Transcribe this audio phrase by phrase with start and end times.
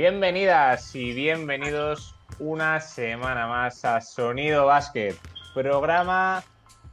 [0.00, 5.16] Bienvenidas y bienvenidos una semana más a Sonido Básquet,
[5.54, 6.44] programa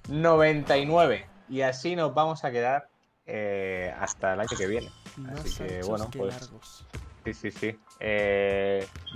[0.09, 1.27] 99.
[1.47, 2.89] Y así nos vamos a quedar
[3.27, 4.89] eh, hasta el año que viene.
[5.31, 6.49] Así que bueno, pues.
[7.25, 7.79] Sí, sí, sí.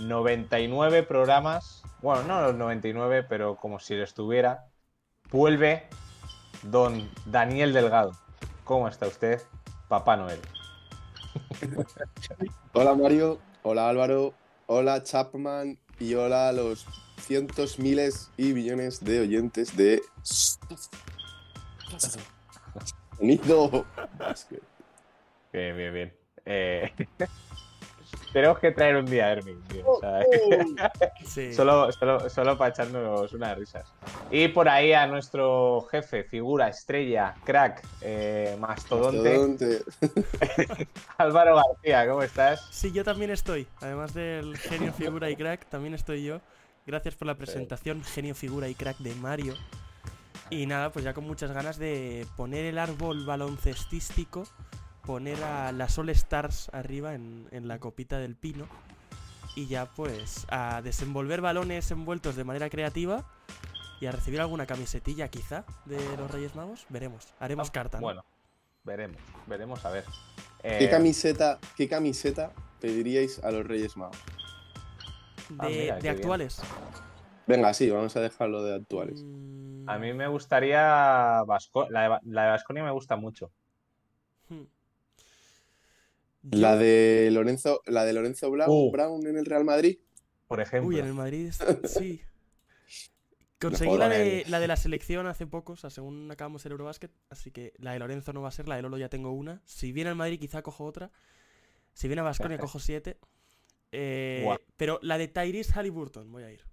[0.05, 1.81] 99 eh, programas.
[2.03, 4.67] Bueno, no los 99, pero como si lo estuviera.
[5.31, 5.87] Vuelve
[6.61, 8.11] don Daniel Delgado.
[8.65, 9.41] ¿Cómo está usted,
[9.87, 10.41] Papá Noel?
[12.73, 14.33] hola Mario, hola Álvaro,
[14.67, 16.85] hola Chapman y hola a los
[17.19, 20.01] cientos, miles y millones de oyentes de
[23.17, 23.85] Sonido.
[25.51, 26.13] Bien, bien, bien.
[26.45, 26.91] Eh...
[28.31, 31.53] Tenemos que traer un día a Hermin, oh, oh.
[31.53, 31.91] solo,
[32.29, 33.91] solo, para echarnos unas risas.
[34.29, 39.83] Y por ahí a nuestro jefe, figura, estrella, crack, eh, mastodonte.
[41.17, 42.67] Álvaro García, ¿cómo estás?
[42.71, 43.67] Sí, yo también estoy.
[43.81, 46.39] Además del genio, figura y crack, también estoy yo.
[46.85, 49.55] Gracias por la presentación, genio, figura y crack de Mario.
[50.51, 54.45] Y nada, pues ya con muchas ganas de poner el árbol baloncestístico
[55.09, 58.67] poner a las All Stars arriba en, la copita del pino
[59.55, 63.27] y ya pues a desenvolver balones envueltos de manera creativa
[63.99, 66.85] y a recibir alguna camisetilla quizá de los Reyes Magos.
[66.89, 67.99] Veremos, haremos ah, carta.
[67.99, 68.23] Bueno,
[68.83, 70.03] veremos, veremos a ver.
[70.61, 74.19] ¿Qué, eh, camiseta, ¿Qué camiseta pediríais a los Reyes Magos?
[75.49, 76.61] De, ah, actuales.
[77.47, 79.25] Venga, sí, vamos a dejarlo de actuales.
[79.87, 81.43] A mí me gustaría
[81.89, 83.51] la de Vasconia me gusta mucho.
[86.43, 88.91] La de Lorenzo, la de Lorenzo uh.
[88.91, 89.99] Brown, en el Real Madrid.
[90.47, 90.89] Por ejemplo.
[90.89, 91.51] Uy, en el Madrid,
[91.83, 92.21] sí.
[93.59, 97.11] Conseguí la de, la de, la selección hace poco, o sea, según acabamos el Eurobasket,
[97.29, 99.61] así que la de Lorenzo no va a ser, la de Lolo ya tengo una.
[99.65, 101.11] Si viene al Madrid quizá cojo otra.
[101.93, 103.19] Si viene a Vasconia cojo siete.
[103.91, 104.47] Eh,
[104.77, 106.63] pero la de Tyrese Halliburton voy a ir.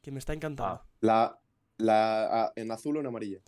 [0.00, 0.74] Que me está encantando.
[0.74, 0.88] Ah.
[1.00, 1.40] La,
[1.78, 3.40] la ah, en azul o en amarilla.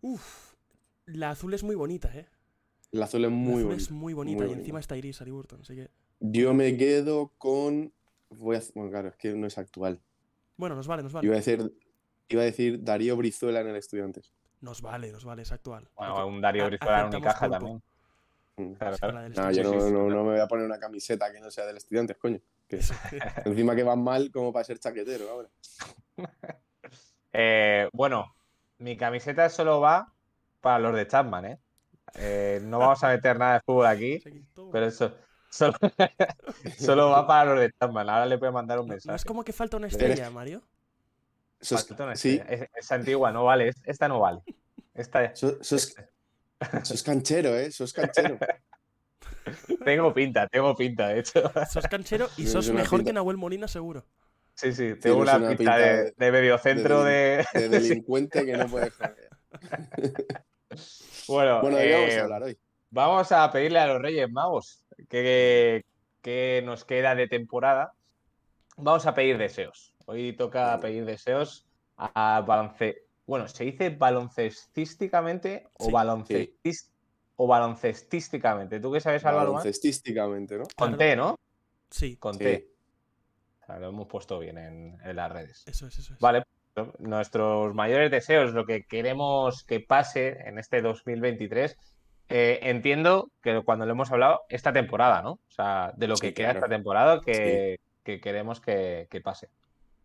[0.00, 0.54] Uf,
[1.04, 2.26] la azul es muy bonita, eh.
[2.90, 3.82] La azul es muy bonita.
[3.82, 5.90] es muy bonita y encima está Iris Burton, así que...
[6.20, 7.92] Yo me quedo con...
[8.30, 8.62] Voy a...
[8.74, 10.00] Bueno, claro, es que no es actual.
[10.56, 11.26] Bueno, nos vale, nos vale.
[11.26, 11.72] Iba a decir,
[12.28, 14.32] iba a decir Darío Brizuela en el Estudiantes.
[14.60, 15.88] Nos vale, nos vale, es actual.
[15.96, 17.82] Bueno, un Darío Brizuela en Unicaja también.
[18.56, 18.72] Mm.
[18.72, 19.28] Claro, claro.
[19.28, 22.16] No, yo no, no, me voy a poner una camiseta que no sea del Estudiantes,
[22.16, 22.40] coño.
[23.44, 25.48] encima que van mal como para ser chaquetero ahora.
[27.30, 28.34] Eh, bueno,
[28.78, 30.14] mi camiseta solo va
[30.60, 31.60] para los de Chapman, ¿eh?
[32.14, 34.22] Eh, no vamos a meter nada de fútbol aquí,
[34.72, 35.14] pero eso
[35.50, 35.74] solo,
[36.78, 38.08] solo va para los de Chapman.
[38.08, 39.16] Ahora le voy a mandar un mensaje.
[39.16, 40.62] es como que falta una estrella, Mario?
[41.60, 42.40] sí.
[42.74, 43.72] es, antigua, no vale.
[43.84, 44.42] Esta no vale.
[44.94, 45.94] Esta, sos,
[47.04, 47.70] canchero, ¿eh?
[47.70, 48.38] Sos canchero.
[49.84, 51.50] tengo pinta, tengo pinta, de hecho.
[51.70, 54.04] Sos canchero y sos mejor que Nahuel Molina, seguro.
[54.54, 57.68] Sí, sí, tengo una, pinta, de, de, mediocentro de, de...
[57.68, 59.28] delincuente que no puede joder.
[61.28, 62.58] Bueno, vamos a eh, hablar hoy?
[62.90, 65.84] Vamos a pedirle a los Reyes Magos que,
[66.64, 67.92] nos queda de temporada.
[68.76, 69.94] Vamos a pedir deseos.
[70.06, 71.66] Hoy toca pedir deseos
[71.96, 73.04] a balonce...
[73.26, 75.88] Bueno, ¿se dice baloncestísticamente o,
[77.36, 78.80] o baloncestísticamente?
[78.80, 79.52] ¿Tú qué sabes, Álvaro?
[79.52, 80.64] Baloncestísticamente, ¿no?
[80.76, 81.38] Con T, ¿no?
[81.90, 82.16] Sí.
[82.16, 82.70] Con T.
[83.68, 85.64] lo hemos puesto bien en, en, las redes.
[85.66, 86.20] Eso es, eso es.
[86.20, 86.42] Vale,
[86.98, 91.76] nuestros mayores deseos, lo que queremos que pase en este 2023.
[92.30, 95.32] Eh, entiendo que cuando lo hemos hablado, esta temporada, ¿no?
[95.32, 99.48] O sea, de lo que queda esta temporada que, queremos que, pase.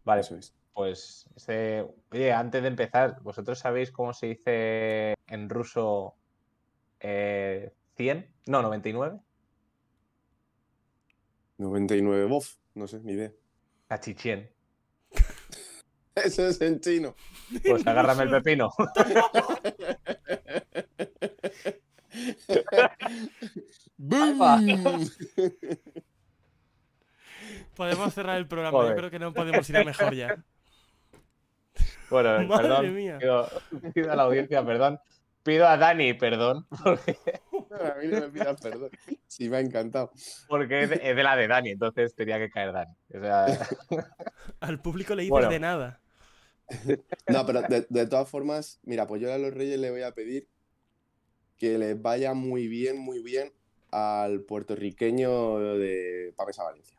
[0.05, 0.37] Vale, Eso
[0.73, 6.15] pues este, oye, antes de empezar, ¿vosotros sabéis cómo se dice en ruso
[6.99, 7.01] 100?
[7.01, 9.19] Eh, no, 99.
[11.57, 13.31] 99 bof, no sé, ni idea.
[13.87, 14.49] Cachichien.
[16.15, 17.15] Eso es en chino.
[17.67, 18.71] Pues agárrame el pepino.
[27.75, 28.89] podemos cerrar el programa.
[28.89, 30.37] Yo creo que no podemos ir a mejor ya.
[32.09, 33.19] Bueno, perdón.
[33.19, 34.99] Pido, a la audiencia perdón.
[35.41, 36.67] Pido a Dani perdón.
[36.85, 38.91] A mí no me pidas perdón.
[39.27, 40.11] Sí, me ha encantado.
[40.47, 42.93] Porque es de, la de Dani, entonces tenía que caer Dani.
[44.59, 46.02] Al público le dices de nada.
[47.27, 50.47] No, pero de, todas formas, mira, pues yo a los Reyes le voy a pedir
[51.57, 53.53] que les vaya muy bien, muy bien
[53.91, 56.97] al puertorriqueño de Pamesa Valencia.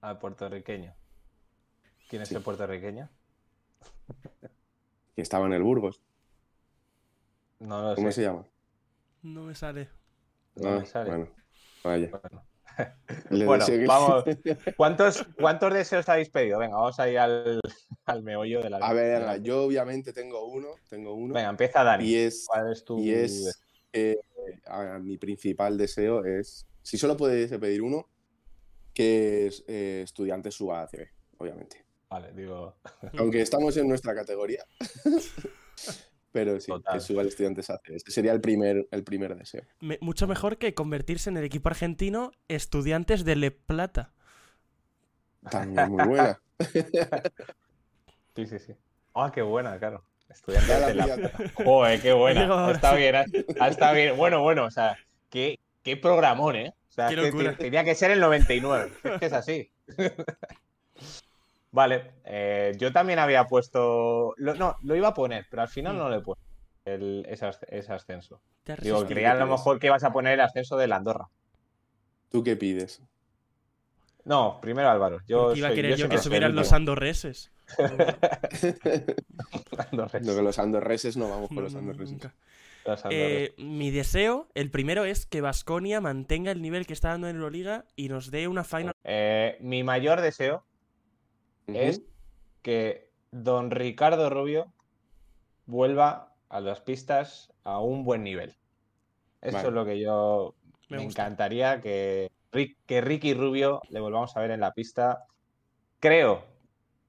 [0.00, 0.94] Al puertorriqueño.
[2.08, 3.08] ¿Quién es el puertorriqueño?
[5.14, 6.02] Que estaba en el Burgos.
[7.58, 8.44] No ¿Cómo se llama?
[9.22, 9.88] No me sale.
[10.54, 11.10] No, me sale.
[11.10, 11.28] Bueno,
[11.82, 12.10] vaya.
[13.30, 14.24] bueno, vamos.
[14.76, 16.58] ¿Cuántos, ¿Cuántos deseos habéis pedido?
[16.58, 17.60] Venga, vamos a ir al,
[18.06, 18.78] al meollo de la.
[18.78, 21.34] A ver, yo obviamente tengo uno, tengo uno.
[21.34, 22.04] Venga, empieza Dani.
[22.04, 22.98] Y es, ¿Cuál es tu...
[22.98, 23.60] y es
[23.92, 24.18] eh,
[25.00, 28.08] mi principal deseo es, si solo pudiese pedir uno,
[28.94, 31.08] que es, eh, estudiante suba a ACB,
[31.38, 31.84] obviamente.
[32.08, 32.76] Vale, digo.
[33.18, 34.64] Aunque estamos en nuestra categoría.
[36.32, 37.96] Pero sí, que suba el estudiante ACB.
[37.96, 39.62] Ese sería el primer, el primer deseo.
[40.00, 44.12] mucho mejor que convertirse en el equipo argentino estudiantes de Le Plata.
[45.50, 46.40] También muy buena.
[48.36, 48.74] sí, sí, sí.
[49.14, 50.04] Ah, qué buena, claro.
[50.28, 51.30] Estudiantes de la...
[51.64, 52.70] Joder, qué buena.
[52.72, 53.14] Está bien,
[53.60, 54.16] está bien.
[54.16, 54.96] Bueno, bueno, o sea,
[55.30, 56.74] qué, qué programón, ¿eh?
[56.90, 57.08] O sea,
[57.56, 58.92] tenía que ser el 99.
[59.04, 59.70] Es que es así.
[61.72, 64.34] Vale, eh, yo también había puesto.
[64.38, 65.98] no, lo iba a poner, pero al final mm.
[65.98, 66.42] no le he puesto
[66.84, 68.40] ese, ascenso.
[68.80, 71.28] Digo, creía a lo mejor que ibas a poner el ascenso de la Andorra.
[72.30, 73.02] ¿Tú qué pides?
[74.24, 75.20] No, primero Álvaro.
[75.26, 77.52] Yo iba a querer yo, que subieran los andorreses.
[79.92, 82.18] No, que los andorreses no vamos con los andorreses.
[83.10, 87.36] Eh, mi deseo, el primero es que Vasconia mantenga el nivel que está dando en
[87.36, 88.94] Euroliga y nos dé una final.
[89.04, 90.64] Eh, mi mayor deseo
[91.66, 92.02] es
[92.62, 94.72] que don Ricardo Rubio
[95.66, 98.54] vuelva a las pistas a un buen nivel.
[99.42, 100.54] Eso es lo que yo
[100.88, 102.30] me, encantaría que,
[102.86, 105.26] que Ricky Rubio le volvamos a ver en la pista.
[106.00, 106.44] Creo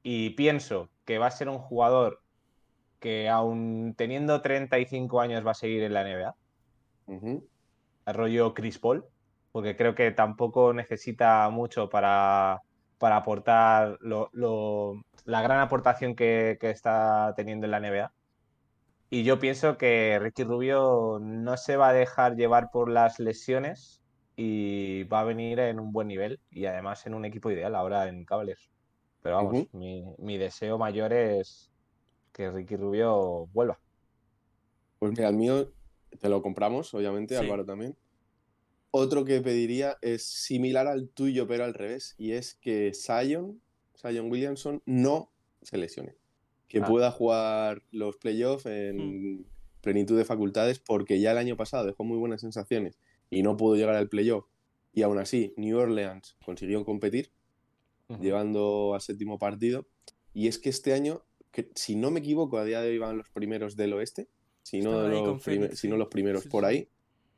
[0.09, 2.21] y pienso que va a ser un jugador
[2.97, 6.35] que aún teniendo 35 años va a seguir en la NBA.
[7.07, 7.43] Uh
[8.05, 9.03] Rollo Chris Paul,
[9.51, 12.61] porque creo que tampoco necesita mucho para,
[12.97, 18.13] para aportar la gran aportación que, está teniendo en la NBA.
[19.09, 24.01] Y yo pienso que Ricky Rubio no se va a dejar llevar por las lesiones
[24.37, 28.07] y va a venir en un buen nivel y además en un equipo ideal ahora
[28.07, 28.69] en Cavaliers.
[29.27, 31.69] Pero vamos, mi, deseo mayor es
[32.31, 33.77] que Ricky Rubio vuelva.
[34.99, 35.69] Pues mira, el mío
[36.17, 37.97] te lo compramos, obviamente, Álvaro también.
[38.89, 43.61] Otro que pediría es similar al tuyo, pero al revés, y es que Zion,
[43.97, 45.29] Zion Williamson, no
[45.61, 46.15] se lesione.
[46.69, 46.85] Que ah.
[46.85, 49.45] pueda jugar los playoffs en hmm.
[49.81, 52.97] plenitud de facultades, porque ya el año pasado dejó muy buenas sensaciones
[53.29, 54.45] y no pudo llegar al playoff.
[54.93, 57.33] Y aún así, New Orleans consiguió competir
[58.19, 59.87] llevando al séptimo partido.
[60.33, 63.17] Y es que este año, que, si no me equivoco, a día de hoy van
[63.17, 64.29] los primeros del oeste,
[64.63, 65.43] si no, los,
[65.73, 66.89] si no los primeros por ahí.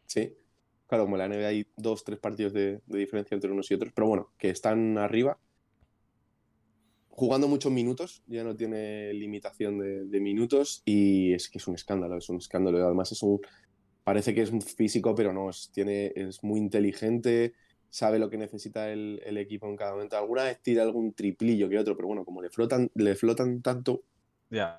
[0.06, 0.36] Sí.
[0.90, 3.94] Claro, como en la NBA hay dos, tres partidos de, diferencia entre unos y otros,
[3.94, 5.38] pero bueno, que están arriba.
[7.10, 9.78] Jugando muchos minutos, ya no tiene limitación
[10.10, 12.84] de, minutos y es que es un escándalo, es un escándalo.
[12.84, 13.40] Además es un,
[14.04, 17.54] parece que es un físico, pero no, es, tiene, es muy inteligente,
[17.90, 20.18] sabe lo que necesita el, equipo en cada momento.
[20.18, 24.04] Alguna vez tira algún triplillo que otro, pero bueno, como le flotan, le flotan tanto,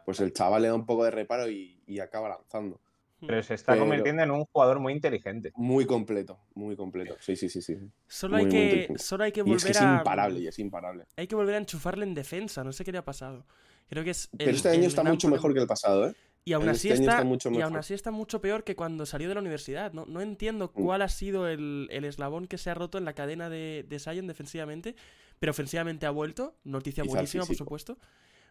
[0.04, 2.80] pues el chaval le da un poco de reparo y, acaba lanzando.
[3.26, 5.52] Pero se está convirtiendo en un jugador muy inteligente.
[5.54, 7.16] Muy completo, muy completo.
[7.20, 7.76] Sí, sí, sí, sí.
[8.06, 9.92] Solo, hay, que, solo hay que volver y es a.
[9.92, 11.04] Es imparable, y es imparable.
[11.16, 13.44] Hay que volver a enchufarle en defensa, no sé qué le ha pasado.
[13.90, 14.30] Creo que es.
[14.38, 16.14] Pero este año está mucho mejor que el pasado, ¿eh?
[16.44, 19.28] Y aún, así este está, mucho y aún así está mucho peor que cuando salió
[19.28, 19.92] de la universidad.
[19.92, 20.82] No, no entiendo mm.
[20.82, 24.26] cuál ha sido el, eslabón que se ha roto en la cadena de, de Sion
[24.26, 24.96] defensivamente,
[25.38, 26.56] pero ofensivamente ha vuelto.
[26.64, 27.98] Noticia buenísima, por supuesto.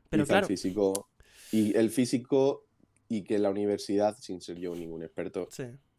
[0.09, 0.45] Pero claro.
[0.45, 1.09] El físico,
[1.51, 2.65] y el físico
[3.07, 5.49] y que la universidad, sin ser yo ningún experto,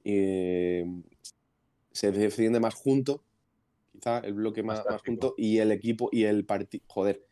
[0.05, 0.85] eh,
[1.91, 3.25] se defiende más junto,
[3.93, 6.85] quizá el bloque más, más junto, y el equipo y el partido.
[6.87, 7.27] Joder,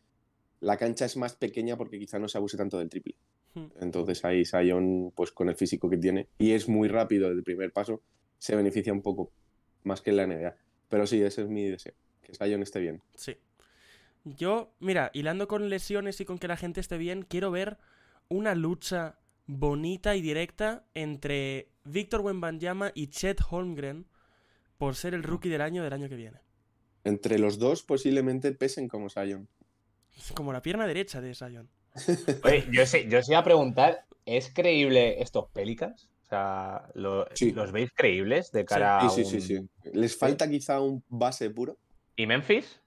[0.61, 3.15] la cancha es más pequeña porque quizá no se abuse tanto del triple.
[3.81, 7.73] Entonces ahí Sion, pues con el físico que tiene, y es muy rápido el primer
[7.73, 8.03] paso,
[8.39, 9.33] se beneficia un poco
[9.83, 10.57] más que en la NBA.
[10.89, 13.03] Pero sí, ese es mi deseo, que Sion esté bien.
[13.15, 13.37] Sí.
[14.25, 17.79] Yo, mira, hilando con lesiones y con que la gente esté bien, quiero ver
[18.29, 24.07] una lucha bonita y directa entre Víctor Wembanyama y Chet Holmgren
[24.77, 26.41] por ser el rookie del año del año que viene.
[27.05, 29.49] Entre los dos posiblemente pesen como Sion.
[30.35, 31.69] Como la pierna derecha de Sion.
[32.45, 36.09] Oye, yo, sé, yo os iba a preguntar, ¿es creíble estos Pelicans?
[36.23, 39.09] O sea, ¿los veis creíbles de cara a.
[39.09, 41.79] Sí, sí, sí, ¿Les falta quizá un base puro?
[42.17, 42.83] ¿Y Memphis?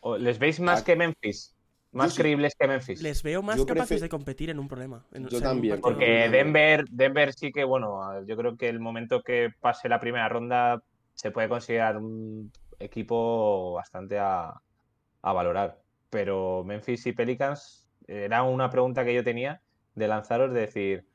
[0.00, 1.54] ¿O ¿Les veis más ah, que Memphis?
[1.92, 3.02] ¿Más creíbles que Memphis?
[3.02, 5.04] Les veo más capaces de competir en un problema.
[5.12, 5.80] yo también.
[5.80, 10.28] Porque Denver, Denver sí que, bueno, yo creo que el momento que pase la primera
[10.28, 14.60] ronda se puede considerar un equipo bastante a
[15.22, 15.83] valorar
[16.14, 19.60] pero Memphis y Pelicans era una pregunta que yo tenía
[19.96, 21.06] de lanzaros, de decir,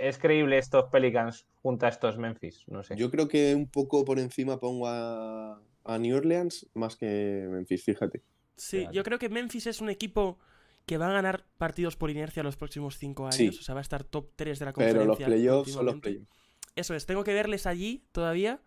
[0.00, 2.64] ¿Es creíble estos Pelicans junto a estos Memphis?
[2.66, 2.96] No sé.
[2.96, 7.84] Yo creo que un poco por encima pongo a, a New Orleans más que Memphis,
[7.84, 8.24] fíjate.
[8.56, 8.96] Sí, Fíjate.
[8.96, 10.40] yo creo que Memphis es un equipo
[10.84, 13.36] que va a ganar partidos por inercia los próximos cinco años.
[13.36, 13.48] Sí.
[13.50, 15.02] O sea, va a estar top 3 de la conferencia.
[15.02, 16.26] Pero los playoffs son los playoffs.
[16.74, 18.60] Eso es, tengo que verles allí todavía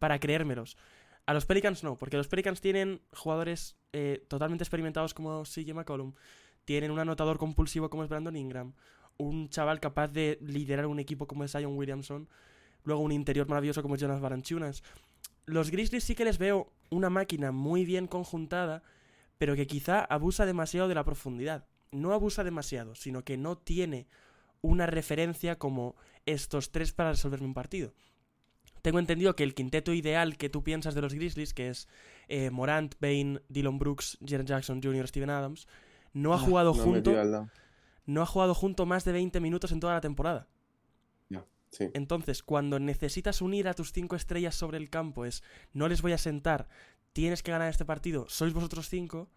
[0.00, 0.76] para creérmelos.
[1.26, 6.14] A los Pelicans no, porque los Pelicans tienen jugadores eh, totalmente experimentados como CJ McCollum.
[6.64, 8.74] Tienen un anotador compulsivo como es Brandon Ingram.
[9.18, 12.28] Un chaval capaz de liderar un equipo como es Zion Williamson.
[12.84, 14.84] Luego un interior maravilloso como es Jonas Valanciunas.
[15.46, 18.84] Los Grizzlies sí que les veo una máquina muy bien conjuntada,
[19.38, 21.66] pero que quizá abusa demasiado de la profundidad.
[21.90, 24.06] No abusa demasiado, sino que no tiene
[24.60, 27.94] una referencia como estos tres para resolverme un partido.
[28.86, 31.88] Tengo entendido que el quinteto ideal que tú piensas de los Grizzlies, que es
[32.28, 35.66] eh, Morant, Bain, Dylan Brooks, Jaren Jackson Jr., Steven Adams,
[36.12, 37.12] no ha jugado No, junto,
[38.04, 40.46] no ha jugado junto más de 20 minutos en toda la temporada.
[41.72, 41.90] Sí.
[41.94, 46.12] Entonces, cuando necesitas unir a tus cinco estrellas sobre el campo, es no les voy
[46.12, 46.68] a sentar,
[47.12, 49.28] tienes que ganar este partido, sois vosotros cinco,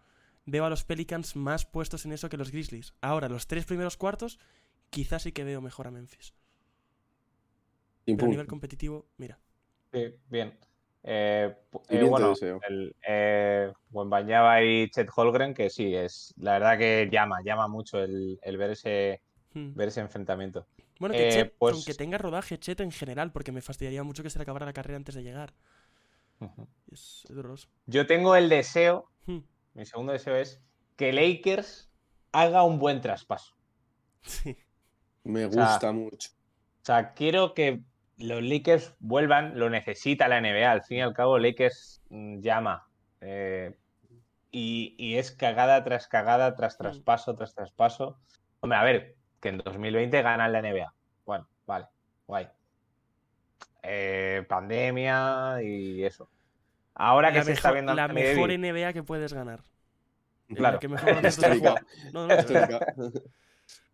[0.46, 2.94] veo a los Pelicans más puestos en eso que los Grizzlies.
[3.00, 4.38] Ahora, los tres primeros cuartos,
[4.90, 6.34] quizás sí que veo mejor a Memphis.
[8.04, 9.38] Pero a nivel competitivo, mira.
[9.92, 10.58] Sí, bien.
[11.02, 11.54] Eh,
[11.88, 12.34] eh, bueno,
[12.68, 18.02] el eh, Wembanyama y Chet Holgren, que sí, es la verdad que llama, llama mucho
[18.02, 19.74] el, el ver ese Hmm.
[19.74, 20.66] ver ese enfrentamiento.
[21.00, 24.22] Bueno, que Eh, Chet, pues- aunque tenga rodaje, Chet en general, porque me fastidiaría mucho
[24.22, 25.54] que se le acabara la carrera antes de llegar.
[26.40, 26.68] Ujú.
[26.92, 27.68] Es, es doloroso.
[27.86, 29.40] Yo tengo el deseo, Hmm.
[29.74, 30.62] mi segundo deseo es
[30.96, 31.90] que Lakers
[32.32, 33.54] haga un buen traspaso.
[34.22, 34.56] Sí.
[35.24, 36.30] Me sea, gusta mucho.
[36.82, 37.82] O sea, quiero que
[38.20, 40.70] los Lakers vuelvan, lo necesita la NBA.
[40.70, 42.86] Al fin y al cabo, Lakers mm, llama.
[43.20, 43.74] eh,
[44.52, 46.82] y, y es cagada tras cagada, tras Mm.
[46.82, 48.18] traspaso, tras traspaso.
[48.60, 50.92] Hombre, a ver, que en 2020 ganan la NBA.
[51.24, 51.86] Bueno, vale,
[52.26, 52.48] guay.
[53.82, 56.28] Eh, pandemia y eso.
[56.94, 59.62] Ahora que la se está viendo la mejor NBA que puedes ganar.
[60.54, 60.80] Claro.
[60.80, 61.14] que mejor.
[62.12, 62.34] No, no.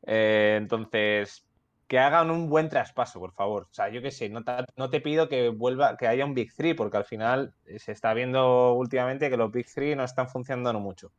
[0.08, 1.44] Eh, entonces,
[1.86, 3.68] que hagan un buen traspaso, por favor.
[3.70, 4.42] O sea, yo qué sé, no,
[4.90, 8.12] te pido que vuelva, que haya un Big Three, porque al final eh, se está
[8.12, 11.12] viendo últimamente que los Big Three no están funcionando mucho.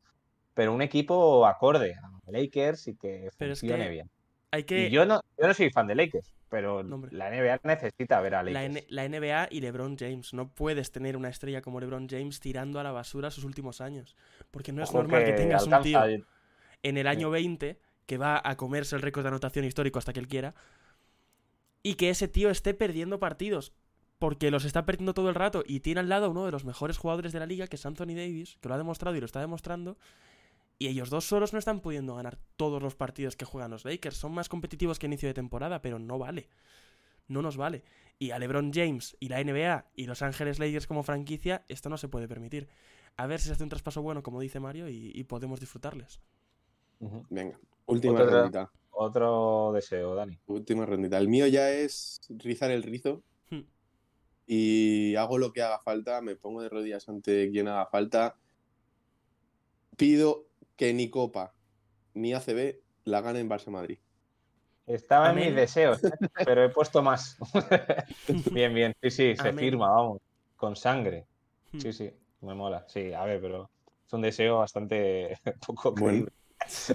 [0.54, 4.10] Pero un equipo acorde a Lakers y que Pero es funcione que bien.
[4.52, 4.88] Hay que.
[4.88, 8.36] Y yo no, yo no soy fan de Lakers, pero No, la NBA necesita ver
[8.36, 8.78] a la, Lakers.
[8.78, 10.34] N- la NBA y LeBron James.
[10.34, 14.16] No puedes tener una estrella como LeBron James tirando a la basura sus últimos años.
[14.52, 16.04] Porque no es Ojo normal que, tengas un tío
[16.84, 20.20] en el año 20 que va a comerse el récord de anotación histórico hasta que
[20.20, 20.56] él quiera.
[21.84, 23.74] Y que ese tío esté perdiendo partidos.
[24.18, 25.64] Porque los está perdiendo todo el rato.
[25.66, 28.16] Y tiene al lado uno de los mejores jugadores de la liga, que es Anthony
[28.16, 29.98] Davis, que lo ha demostrado y lo está demostrando.
[30.80, 34.18] Y ellos dos solos no están pudiendo ganar todos los partidos que juegan los Lakers.
[34.18, 36.50] Son más competitivos que inicio de temporada, pero no vale.
[37.28, 37.84] No nos vale.
[38.20, 41.98] Y a LeBron James y la NBA y Los Ángeles Lakers como franquicia, esto no
[41.98, 42.68] se puede permitir.
[43.18, 46.22] A ver si se hace un traspaso bueno, como dice Mario, y, podemos disfrutarles.
[47.30, 48.72] Venga, última Otra- rondita.
[48.92, 50.40] Otro deseo, Dani.
[50.48, 51.18] Última rondita.
[51.18, 53.62] El mío ya es rizar el rizo Hmm.
[54.48, 58.36] y hago lo que haga falta, me pongo de rodillas ante quien haga falta.
[59.96, 61.54] Pido que ni Copa
[62.14, 64.00] ni ACB la ganen Barça Madrid.
[64.86, 66.00] Estaba en mis deseos,
[66.46, 67.38] pero he puesto más.
[68.52, 68.94] bien, bien.
[69.02, 69.58] Sí, sí, se Amén.
[69.60, 70.22] firma, vamos.
[70.56, 71.26] Con sangre.
[71.72, 71.80] Hmm.
[71.80, 72.10] Sí, sí,
[72.42, 72.86] me mola.
[72.88, 73.70] Sí, a ver, pero
[74.06, 76.26] es un deseo bastante poco Bueno.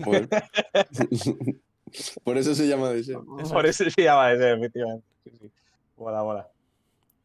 [0.04, 0.28] Por...
[2.25, 3.25] por eso se llama deseo.
[3.25, 5.07] Por eso se llama deseo, efectivamente.
[5.25, 5.50] Sí, sí.
[5.97, 6.49] Mola, mola.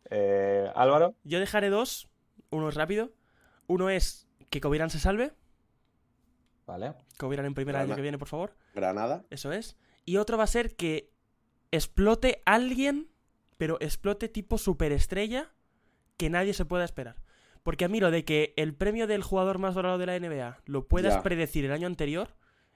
[0.09, 2.07] Eh, Álvaro, Yo dejaré dos.
[2.49, 3.11] Uno es rápido.
[3.67, 5.33] Uno es que Covirán se salve.
[6.65, 6.93] vale.
[7.17, 7.95] Covirán en primer año Granada.
[7.95, 8.55] que viene, por favor.
[8.73, 9.25] Granada.
[9.29, 9.75] Eso es.
[10.05, 11.11] Y otro va a ser que
[11.71, 13.09] explote alguien,
[13.57, 15.51] pero explote tipo superestrella
[16.15, 17.15] que nadie se pueda esperar.
[17.67, 20.61] Porque a mí lo de que el premio del jugador más valorado de la NBA
[20.67, 22.29] lo puedas predecir el año anterior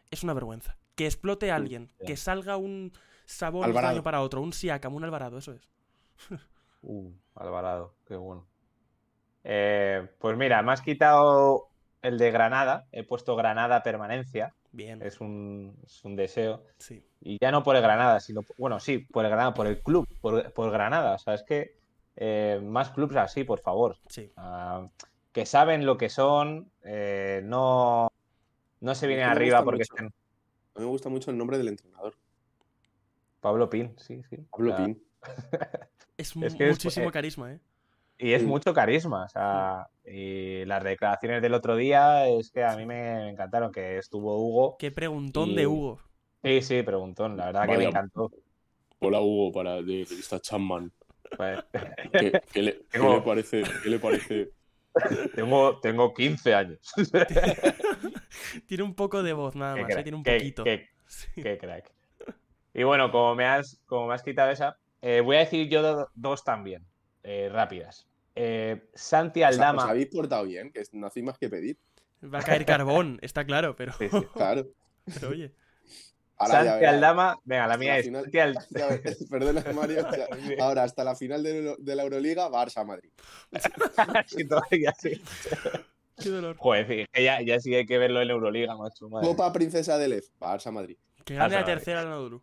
[0.09, 0.75] es una vergüenza.
[0.95, 2.07] Que explote alguien, ya.
[2.07, 2.91] que salga un
[3.23, 5.69] sabor de un año para otro, un Siakam, un Alvarado, eso es.
[6.83, 8.45] Uh, Alvarado, qué bueno.
[9.45, 11.69] Eh, pues mira, me has quitado
[12.01, 12.87] el de Granada.
[12.91, 14.53] He puesto Granada permanencia.
[14.73, 16.65] Bien, Es un, es un deseo.
[16.79, 17.01] sí.
[17.21, 20.05] Y ya no por el Granada, sino, bueno, sí, por el Granada, por el club,
[20.19, 21.13] por, por Granada.
[21.15, 21.79] O sea, es que
[22.15, 23.97] eh, más clubes así, por favor.
[24.07, 24.31] Sí.
[24.37, 24.87] Ah,
[25.31, 28.11] que saben lo que son, eh, no,
[28.81, 29.93] no se vienen arriba porque mucho.
[29.95, 30.05] estén.
[30.75, 32.15] A mí me gusta mucho el nombre del entrenador,
[33.39, 34.37] Pablo Pin, sí, sí.
[34.49, 35.03] Pablo O sea, Pin.
[36.17, 37.59] Es, Es que es- muchísimo eh, carisma, ¿eh?
[38.19, 39.25] Y es mucho carisma.
[39.25, 43.97] O sea, y las declaraciones del otro día es que a mí me, encantaron, que
[43.97, 44.75] estuvo Hugo.
[44.77, 45.99] Qué preguntón y- de Hugo.
[46.43, 47.35] Sí, sí, preguntón.
[47.35, 48.31] La verdad que me encantó.
[48.99, 50.91] Hola Hugo, para de revista Chapman.
[51.37, 51.59] Pues,
[52.11, 53.63] ¿Qué, qué le, qué Tengo- le parece?
[53.83, 54.51] ¿Qué le parece?
[55.35, 56.79] tengo, tengo 15 años.
[58.67, 60.03] Tiene un poco de voz nada Qué más, ¿eh?
[60.03, 60.63] tiene un qué- poquito.
[60.63, 61.27] qué- Sí.
[61.41, 61.91] qué crack.
[62.73, 65.81] Y bueno, como me has, como me has quitado esa, eh, voy a decir yo
[65.81, 66.85] do- dos también,
[67.23, 68.07] eh, rápidas.
[68.35, 69.89] Eh, Santi O sea, Os Aldama.
[69.89, 71.77] habéis portado bien, que no hacéis más que pedir.
[72.23, 74.21] Va a caer carbón, está claro, pero, Sí, sí.
[74.33, 74.67] Claro.
[75.13, 75.51] pero oye.
[76.47, 76.85] Santi.
[76.85, 77.37] Aldama.
[77.43, 78.29] Venga, la mía es final-
[79.29, 80.07] Perdona, Mario.
[80.07, 80.27] o sea,
[80.65, 83.09] ahora, hasta la final de, la- de la Euroliga, Barça-Madrid.
[84.27, 85.21] Sí, todavía sí.
[86.17, 86.55] Qué dolor.
[86.57, 89.09] Joder, sí, que ya, ya sí hay que verlo en Euroliga, macho.
[89.09, 89.27] madre.
[89.27, 90.97] Copa Princesa del F, Barça-Madrid.
[91.25, 92.41] Que gane la tercera la Nodru.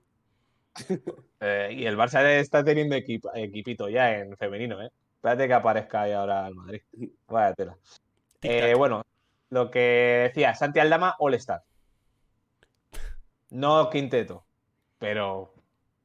[1.40, 4.90] Eh, y el Barça está teniendo equipo- equipito ya en femenino, ¿eh?
[5.16, 6.80] Espérate que aparezca ahí ahora el Madrid.
[7.26, 7.76] Vaya tela.
[8.42, 9.02] Eh, bueno,
[9.50, 11.62] lo que decía, Santi Aldama, All-Star.
[13.50, 14.44] No quinteto,
[14.98, 15.54] pero,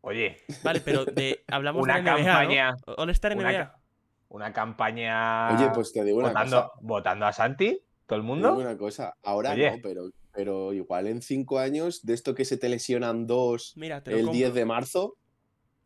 [0.02, 2.94] oye, Vale, pero de, hablamos Una de NBA, campaña- ¿no?
[2.96, 3.82] All-Star una NBA.
[4.30, 6.80] una campaña Oye, pues te digo una votando, cosa.
[6.82, 8.50] votando a Santi, todo el te mundo.
[8.50, 9.14] digo una cosa.
[9.24, 9.72] Ahora Oye.
[9.72, 14.02] no, pero, pero igual en cinco años, de esto que se te lesionan dos Mira,
[14.02, 14.34] te el compro.
[14.34, 15.18] 10 de marzo.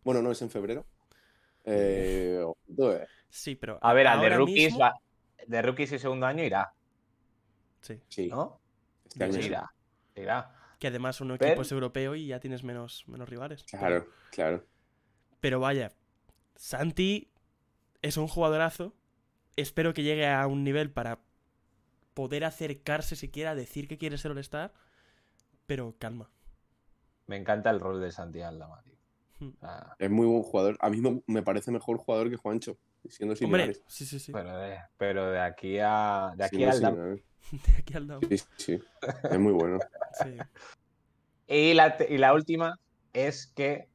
[0.04, 0.86] Bueno, no, es en febrero.
[1.66, 2.42] Eh,
[2.78, 3.06] eh.
[3.30, 4.94] Sí, pero A ver, al de rookies, mismo- va,
[5.46, 6.72] de rookies y segundo año irá,
[7.82, 8.60] Sí, Sí, ¿no?
[9.06, 9.48] este año sí.
[9.48, 9.70] irá,
[10.16, 10.54] irá.
[10.80, 13.64] Que además un Pero- equipo es europeo y ya tienes menos, menos rivales.
[13.64, 14.64] Claro, claro.
[15.40, 15.92] Pero vaya,
[16.56, 17.32] Santi
[18.02, 18.94] es un jugadorazo.
[19.56, 21.20] Espero que llegue a un nivel para
[22.14, 24.74] poder acercarse siquiera a decir que quiere ser All-Star.
[25.66, 26.30] Pero calma.
[27.28, 28.97] Me encanta el rol de Santi Aldama, tío.
[30.00, 30.78] Es muy buen jugador.
[30.80, 32.78] A mí me, parece mejor jugador que Juancho,
[33.10, 34.32] siendo Hombre, sí, sí, sí.
[34.32, 37.24] pero, de, pero de aquí a de aquí Siendo al.
[37.52, 38.38] De aquí.
[38.38, 38.80] Sí, sí.
[39.32, 39.80] Es muy bueno.
[40.24, 40.38] Sí.
[41.48, 42.78] Y la, y la última
[43.14, 43.88] es que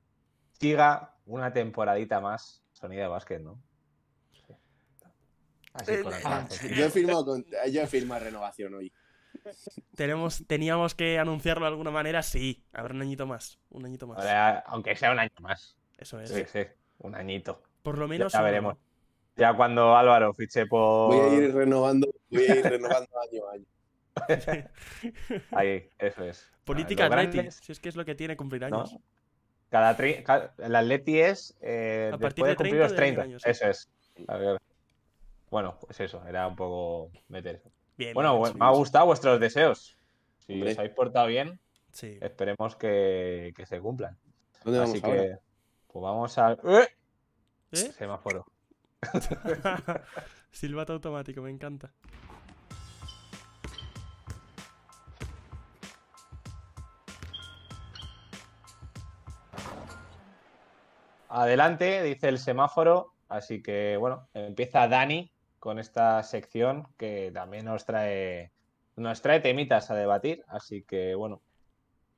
[0.58, 3.60] siga una temporadita más Sonido de Básquet, ¿no?
[4.46, 4.54] Sí.
[5.74, 6.48] Así El- acá.
[6.74, 8.92] Yo he firmado, con- yo he firmado renovación hoy.
[9.96, 12.64] Tenemos, teníamos que anunciarlo de alguna manera, sí.
[12.72, 13.58] Habrá un añito más.
[13.70, 14.18] Un añito más.
[14.18, 15.76] Ahora, aunque sea un año más.
[15.98, 16.30] Eso es.
[16.30, 16.60] Sí, sí,
[16.98, 17.62] un añito.
[17.82, 18.32] Por lo menos.
[18.32, 18.74] ya veremos.
[18.74, 18.80] ¿no?
[19.36, 21.14] Ya cuando Álvaro fiche por.
[21.14, 23.64] Voy a ir renovando, voy a ir renovando año a año.
[25.52, 26.50] Ahí, eso es.
[26.64, 27.32] Política Atleti.
[27.38, 28.80] grandes, Si es que es lo que tiene cumplir ¿no?
[28.82, 28.96] años.
[29.70, 30.22] Cada tri-
[30.58, 33.22] el Atleti es eh, A partir de de cumplir 30 los de 30.
[33.22, 33.50] años, sí.
[33.50, 33.88] Eso es.
[34.28, 34.58] A ver.
[35.50, 37.70] Bueno, pues eso, era un poco meter eso.
[37.96, 38.14] Bien.
[38.14, 39.96] Bueno, me ha gustado vuestros deseos.
[40.38, 40.72] Si Hombre.
[40.72, 41.60] os habéis portado bien,
[41.92, 42.18] Sí.
[42.20, 44.18] esperemos que, que se cumplan.
[44.64, 45.22] ¿Dónde vamos Así ahora?
[45.22, 45.38] que,
[45.88, 46.58] pues vamos al.
[46.64, 46.88] ¡Eh!
[47.72, 47.76] ¿Eh?
[47.92, 48.46] Semáforo.
[50.50, 51.92] Silbato automático, me encanta.
[61.28, 63.12] Adelante, dice el semáforo.
[63.28, 65.30] Así que, bueno, empieza Dani
[65.62, 68.50] con esta sección que también nos trae,
[68.96, 70.42] nos trae temitas a debatir.
[70.48, 71.40] Así que, bueno.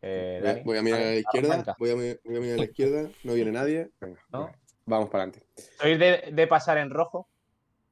[0.00, 2.40] eh, Voy a- Dani, voy a mirar a la izquierda, voy a, mi- voy a
[2.40, 3.90] mirar a la izquierda, no viene nadie.
[4.00, 4.46] Venga, ¿No?
[4.46, 5.46] venga, vamos para adelante.
[5.78, 7.28] ¿Sois de, de pasar en rojo?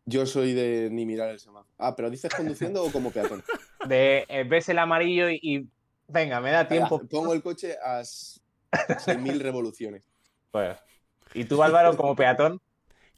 [0.06, 1.74] Yo soy de ni mirar el semáforo.
[1.76, 3.42] Ah, pero dices conduciendo o como peatón.
[3.86, 5.68] De eh, ves el amarillo y, y,
[6.08, 6.96] venga, me da tiempo.
[6.96, 8.40] Venga, Pongo el coche a s-
[9.00, 10.08] 6.000 revoluciones.
[10.50, 10.78] Pues,
[11.34, 12.58] ¿Y tú, Álvaro, como peatón?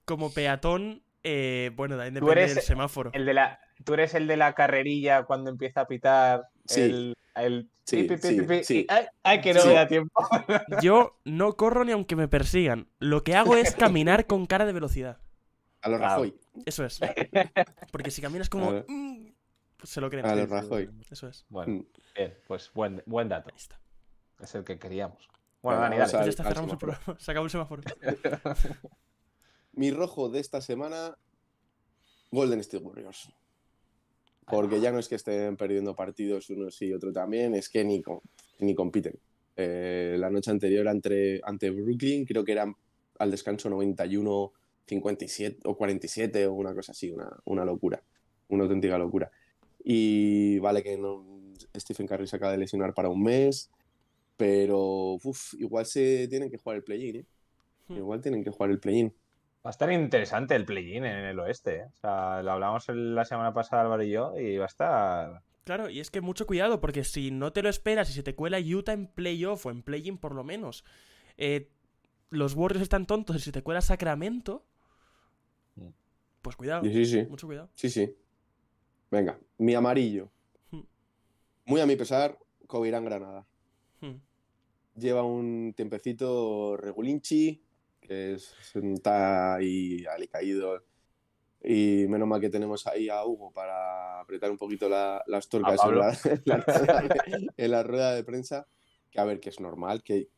[0.04, 3.10] Como peatón, eh, bueno, también depende eres del semáforo.
[3.12, 6.80] El de la, ¿Tú eres el de la carrerilla cuando empieza a pitar Sí.
[6.82, 8.78] el, el Sí, pi, pi, pi, sí, pi, pi, sí.
[8.80, 9.68] y, ay, ay, que no Sí.
[9.68, 10.12] me da tiempo.
[10.82, 12.88] Yo no corro ni aunque me persigan.
[12.98, 15.18] Lo que hago es caminar con cara de velocidad.
[15.82, 16.12] A los Claro.
[16.14, 16.38] Rajoy.
[16.64, 17.00] Eso es.
[17.92, 18.70] Porque si caminas como.
[18.88, 19.32] "Mm",
[19.76, 20.24] pues se lo creen.
[20.24, 20.88] A los Rajoy.
[21.10, 21.44] Eso es.
[21.50, 21.86] Bueno, Mm.
[22.16, 23.50] bien, pues buen, buen dato.
[23.50, 23.78] Ahí está.
[24.40, 25.28] Es el que queríamos.
[25.60, 26.04] Bueno, Dani, dale.
[26.04, 27.02] Pues ya al- está, al cerramos el programa.
[27.20, 27.82] Se acabó el semáforo.
[29.76, 31.16] Mi rojo de esta semana,
[32.30, 33.28] Golden State Warriors.
[34.46, 38.02] Porque ya no es que estén perdiendo partidos unos y otro también, es que ni,
[38.58, 39.18] ni compiten.
[39.56, 42.74] Eh, la noche anterior ante, ante Brooklyn creo que eran
[43.18, 44.52] al descanso 91,
[44.86, 48.02] 57 o 47 o una cosa así, una, una locura,
[48.48, 49.30] una auténtica locura.
[49.82, 51.24] Y vale que no,
[51.76, 53.70] Stephen Curry se acaba de lesionar para un mes,
[54.36, 57.26] pero uf, igual se tienen que jugar el play-in, ¿eh?
[57.88, 57.96] Hmm.
[57.96, 59.12] Igual tienen que jugar el play-in.
[59.64, 61.76] Va a estar interesante el play-in en el oeste.
[61.76, 61.84] ¿eh?
[61.92, 65.42] O sea, lo hablamos la semana pasada Álvaro y yo y va a estar...
[65.64, 68.34] Claro, y es que mucho cuidado, porque si no te lo esperas y se te
[68.34, 70.84] cuela Utah en playoff o en play-in por lo menos,
[71.38, 71.70] eh,
[72.28, 74.66] los Warriors están tontos y si te cuela Sacramento,
[75.76, 75.88] Mm.
[76.42, 77.22] pues cuidado, Sí, sí, sí.
[77.30, 77.70] mucho cuidado.
[77.74, 78.14] Sí, sí.
[79.10, 80.30] Venga, mi amarillo.
[80.70, 80.82] Hmm.
[81.64, 83.46] Muy a mi pesar, Covirán Granada.
[84.02, 84.16] Hmm.
[84.96, 87.63] lleva un tiempecito regulinchi,
[88.06, 90.82] que es, está ahí alicaído.
[91.62, 95.80] Y menos mal que tenemos ahí a Hugo para apretar un poquito la- las torcas
[95.84, 98.66] en la, en la rueda de, en la rueda de prensa.
[99.10, 100.28] Que a ver, que es normal, que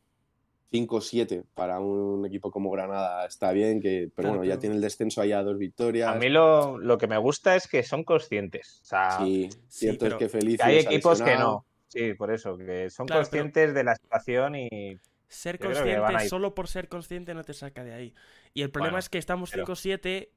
[0.71, 4.75] 5-7 para un equipo como Granada está bien, que, pero Claro, bueno, ya pero- tiene
[4.75, 6.09] el descenso ahí a dos victorias.
[6.09, 8.79] A mí lo, lo que me gusta es que son conscientes.
[8.83, 11.65] O sea, Sí, Sí, cierto pero es que Feliz hay equipos que no.
[11.87, 14.97] Sí, por eso, que son Claro, pero- conscientes de la situación y
[15.27, 18.13] Ser Yo consciente solo por ser consciente no te saca de ahí.
[18.53, 20.29] Y el problema Bueno, es que estamos pero- 5-7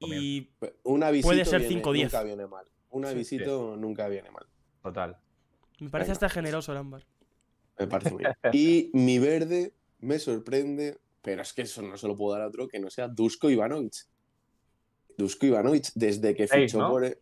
[0.00, 0.50] y
[0.82, 2.04] Una visita Puede ser viene- 5-10.
[2.12, 2.66] nunca viene mal.
[2.90, 3.14] Una Sí.
[3.16, 4.46] visita nunca viene mal.
[4.82, 5.16] total.
[5.80, 7.04] me parece Venga, hasta generoso el ámbar.
[7.78, 8.34] Me parece muy bien.
[8.52, 12.48] Y mi verde me sorprende, pero es que eso no se lo puedo dar a
[12.48, 13.94] otro que no sea Dusko Ivanovic.
[15.16, 16.90] Dusko Ivanovic, desde que Seis, fichó ¿no?
[16.90, 17.04] por.
[17.06, 17.18] ¿Eh?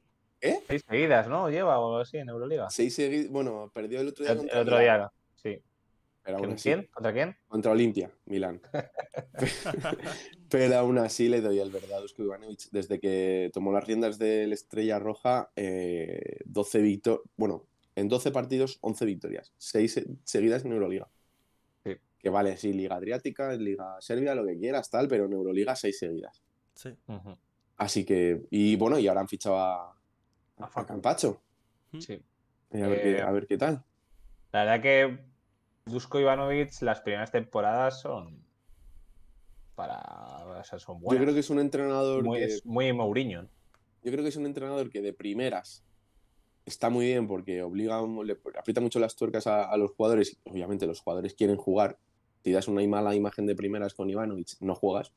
[0.66, 1.48] Seis seguidas, ¿no?
[1.50, 2.68] Lleva o así en Euroliga.
[2.68, 3.30] Seis seguidos.
[3.30, 5.12] Bueno, perdió el otro día El, contra el otro día.
[6.24, 6.88] Pero aún ¿Con así- quién?
[6.92, 7.36] ¿Contra quién?
[7.48, 8.60] Contra Olimpia, Milán.
[10.48, 12.68] pero aún así le doy el verdad a Dusko Ivanovic.
[12.70, 17.22] Desde que tomó las riendas del Estrella Roja, eh, 12 victorias.
[17.36, 19.52] Bueno, en 12 partidos, 11 victorias.
[19.58, 21.08] 6 seguidas en Euroliga.
[21.84, 21.96] Sí.
[22.18, 25.98] Que vale, sí, Liga Adriática, Liga Serbia, lo que quieras, tal, pero en Euroliga 6
[25.98, 26.42] seguidas.
[26.74, 26.90] Sí.
[27.76, 29.96] Así que, y bueno, y ahora han fichado a, A
[30.58, 30.86] a Facu.
[30.88, 31.42] Campacho.
[31.98, 32.22] Sí.
[32.70, 33.84] Eh, A ver, Eh, qué, a ver qué tal.
[34.52, 35.18] La verdad que
[35.86, 38.42] Dusko Ivanovic, las primeras temporadas son
[39.74, 39.98] para.
[40.60, 41.22] O sea, son Yo buenas.
[41.22, 43.48] creo que es un entrenador muy, que, es muy Mourinho.
[44.02, 45.82] yo creo que es un entrenador que de primeras
[46.66, 50.38] está muy bien porque obliga, le aprieta mucho las tuercas a, a los jugadores.
[50.44, 51.98] Obviamente los jugadores quieren jugar.
[52.44, 55.12] Si das una mala imagen de primeras con Ivanovic, no juegas.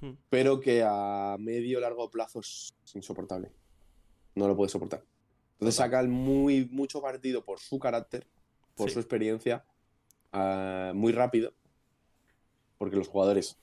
[0.00, 0.12] Hmm.
[0.30, 3.50] Pero que a medio largo plazo es insoportable.
[4.34, 5.04] No lo puedes soportar.
[5.54, 8.26] Entonces saca el muy, mucho partido por su carácter,
[8.74, 8.94] por Sí.
[8.94, 9.64] su experiencia,
[10.34, 11.52] ah, muy rápido.
[12.78, 13.56] Porque los jugadores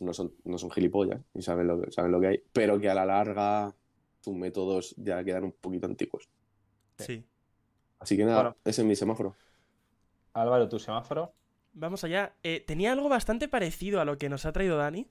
[0.00, 2.42] no son, no son gilipollas y saben lo, que, saben lo que hay.
[2.52, 3.74] Pero que a la larga
[4.20, 6.28] sus métodos ya quedan un poquito antiguos.
[6.98, 7.24] Sí.
[7.98, 8.56] Así que nada, Bueno.
[8.64, 9.34] ese es mi semáforo.
[10.34, 11.32] Álvaro, tu semáforo.
[11.72, 12.34] Vamos allá.
[12.42, 15.08] Eh, tenía algo bastante parecido a lo que nos ha traído Dani.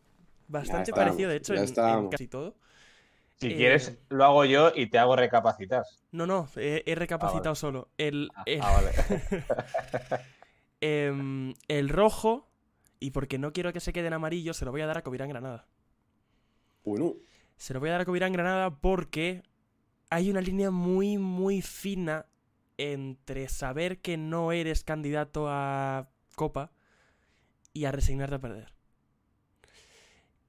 [0.47, 2.55] Bastante parecido, de hecho, en- casi todo.
[3.39, 5.83] Si Eh, quieres, lo hago yo y te hago recapacitar.
[6.11, 7.89] No, no, he, he recapacitado solo.
[7.97, 8.91] El, Ah, el- ah, vale.
[10.81, 12.49] em, el rojo,
[12.99, 15.03] y porque no quiero que se quede en amarillo, se lo voy a dar a
[15.03, 15.67] Covirán Granada.
[16.83, 17.15] Bueno,
[17.57, 19.43] Se lo voy a dar a Covirán Granada porque
[20.09, 22.27] hay una línea muy, muy fina
[22.77, 26.71] entre saber que no eres candidato a Copa
[27.73, 28.73] y a resignarte a perder.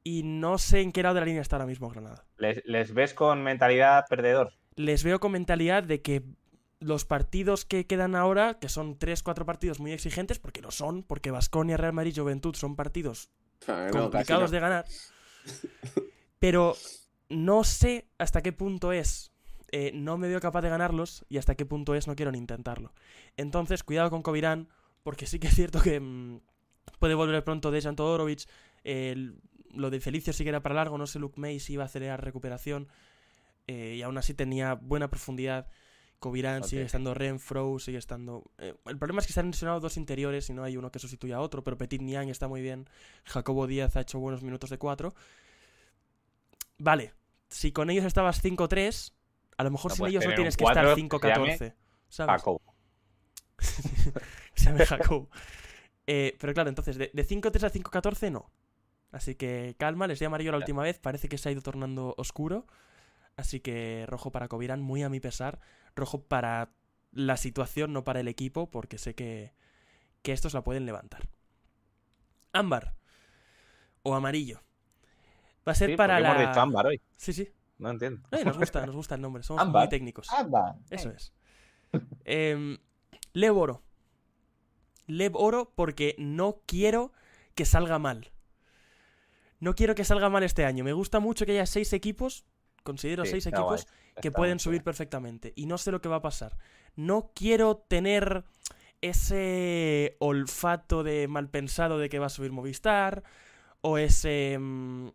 [0.04, 2.24] Y no sé en qué lado de la línea está ahora mismo Granada.
[2.36, 4.52] ¿Les, les ves con mentalidad perdedor?
[4.76, 6.22] Les veo con mentalidad de que
[6.80, 11.30] los partidos que quedan ahora, que son 3-4 partidos muy exigentes, porque lo son, porque
[11.30, 13.30] Vasconia, Real Madrid, Juventud son partidos
[13.66, 14.54] ah, no, complicados no.
[14.54, 14.84] de ganar.
[16.38, 16.76] Pero
[17.28, 19.32] no sé hasta qué punto es.
[19.70, 22.38] eh, no me veo capaz de ganarlos y hasta qué punto es no quiero ni
[22.38, 22.94] intentarlo.
[23.36, 24.68] Entonces, cuidado con Covirán,
[25.02, 26.40] porque sí que es cierto que mm,
[26.98, 28.48] puede volver pronto Dejan Todorovic.
[28.84, 29.40] el-
[29.74, 31.86] lo de Felicio sí que era para largo, no sé Luke May si iba a
[31.86, 32.88] acelerar recuperación.
[33.66, 35.68] eh, y aún así tenía buena profundidad.
[36.18, 38.44] Covirán sigue estando Renfro, sigue estando.
[38.58, 40.98] eh, el problema es que se han lesionado dos interiores y no hay uno que
[40.98, 42.88] sustituya a otro, pero Petit Niang está muy bien.
[43.24, 45.14] Jacobo Díaz ha hecho buenos minutos de 4.
[46.78, 47.14] Vale,
[47.48, 49.12] si con ellos estabas 5-3,
[49.56, 51.74] a lo mejor No sin ellos no tienes que estar cuatro que se llame 5-14.
[52.08, 52.42] ¿Sabes?
[52.42, 52.60] Jacob.
[54.54, 55.30] Se llama Jacobo.
[56.06, 58.50] Eh, pero claro, entonces, de, de 5-3 a 5-14 no.
[59.10, 62.14] Así que calma, les di amarillo la última vez, parece que se ha ido tornando
[62.16, 62.66] oscuro.
[63.36, 65.60] Así que rojo para Covirán, muy a mi pesar.
[65.98, 66.72] Rojo para
[67.12, 69.52] la situación, no para el equipo, porque sé que,
[70.22, 71.28] que estos la pueden levantar.
[72.52, 72.94] Ámbar.
[74.02, 74.62] O amarillo.
[75.66, 76.30] Va a ser Sí, para la.
[76.34, 77.00] hemos dicho ámbar hoy.
[77.16, 77.48] Sí, sí.
[77.78, 78.26] No entiendo.
[78.32, 79.42] Eh, nos gusta, nos gusta el nombre.
[79.42, 79.82] Somos Ámbar.
[79.82, 80.32] muy técnicos.
[80.32, 80.76] Ámbar.
[80.90, 81.32] Eso es.
[82.24, 82.78] Em,
[83.34, 83.82] Lev Oro.
[85.06, 87.12] Lev Oro porque no quiero
[87.54, 88.32] que salga mal.
[89.60, 90.84] No quiero que salga mal este año.
[90.84, 92.44] Me gusta mucho que haya seis equipos,
[92.82, 94.22] considero Sí, seis equipos, guay.
[94.22, 95.52] que pueden subir perfectamente.
[95.56, 96.56] Y no sé lo que va a pasar.
[96.96, 98.44] No quiero tener
[99.00, 103.22] ese olfato de mal pensado de que va a subir Movistar.
[103.80, 105.08] O ese mm,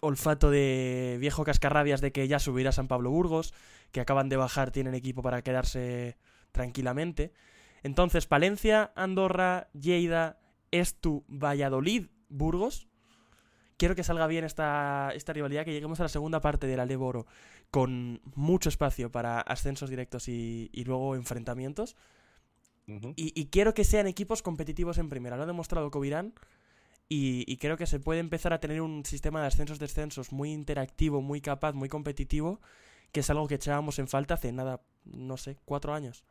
[0.00, 3.54] olfato de viejo cascarrabias de que ya subirá San Pablo Burgos.
[3.92, 6.16] Que acaban de bajar, tienen equipo para quedarse
[6.52, 7.32] tranquilamente.
[7.82, 10.40] Entonces, Palencia, Andorra, Lleida,
[10.72, 12.88] Estu, Valladolid, Burgos.
[13.78, 16.84] Quiero que salga bien esta, esta rivalidad, que lleguemos a la segunda parte de la
[16.84, 17.26] Leboro
[17.70, 21.96] con mucho espacio para ascensos directos y, y luego enfrentamientos.
[22.86, 25.36] Y, y quiero que sean equipos competitivos en primera.
[25.36, 26.34] Lo ha demostrado Covirán.
[27.10, 31.22] Y, y creo que se puede empezar a tener un sistema de ascensos-descensos muy interactivo,
[31.22, 32.60] muy capaz, muy competitivo,
[33.12, 36.22] que es algo que echábamos en falta hace nada, no sé, cuatro años.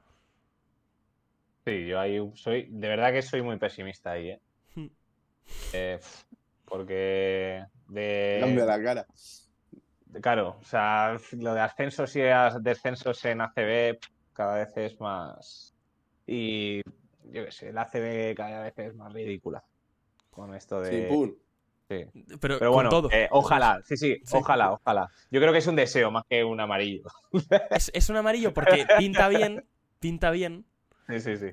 [1.65, 4.41] Sí, yo ahí soy, de verdad que soy muy pesimista ahí, ¿eh?
[4.75, 4.87] Hmm.
[5.73, 5.99] Eh,
[6.67, 9.07] porque de, Cambia la cara.
[10.05, 12.21] de- claro, o sea, lo de ascensos y
[12.61, 13.99] descensos en ACB
[14.33, 15.73] cada vez es más
[16.25, 16.81] y
[17.31, 19.63] yo qué sé, la ACB cada vez es más ridícula
[20.29, 21.33] con esto Sí, de pum.
[21.89, 22.05] sí.
[22.39, 23.09] Pero, Pero bueno, todo.
[23.11, 24.37] eh, ojalá, sí, sí, Sí.
[24.37, 25.09] ojalá, ojalá.
[25.31, 27.03] Yo creo que es un deseo más que un amarillo.
[27.71, 29.65] Es, es un amarillo porque pinta bien,
[29.99, 30.65] pinta bien,
[31.07, 31.51] Sí, sí, sí.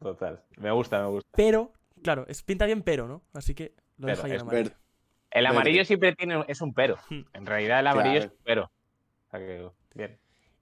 [0.00, 0.42] Total.
[0.58, 1.30] Me gusta, me gusta.
[1.34, 3.22] pero, claro, es pinta bien, pero, ¿no?
[3.32, 4.64] Así que lo Pero dejo ahí en es amarillo.
[4.64, 4.76] verde.
[5.30, 5.56] El Verde.
[5.56, 6.96] amarillo siempre tiene es un pero.
[7.10, 7.20] Hmm.
[7.34, 8.26] En realidad el amarillo Claro.
[8.26, 8.62] es un pero.
[8.64, 10.18] O sea que, bien.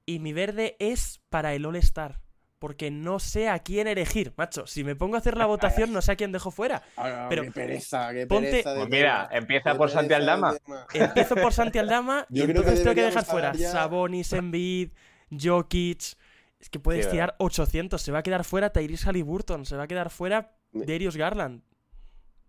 [0.07, 2.21] Y mi verde es para el All-Star.
[2.61, 4.67] Porque no sé a quién elegir, macho.
[4.67, 5.45] Si me pongo a hacer la
[5.85, 6.83] votación, no sé a quién dejo fuera.
[6.97, 10.55] Ah, Pero qué pereza, qué ponte- pereza de Pues mira, empieza por Santi Aldama.
[10.95, 14.33] Empiezo por Santi Aldama y Yo creo que entonces tengo que dejar fuera ya- Sabonis,
[14.33, 14.93] Embiid,
[15.31, 16.17] Jokic.
[16.59, 18.01] Es que puedes Sí, tirar 800.
[18.01, 19.67] Se va a quedar fuera Tyrese Halliburton.
[19.67, 21.63] Se va a quedar fuera Darius Garland.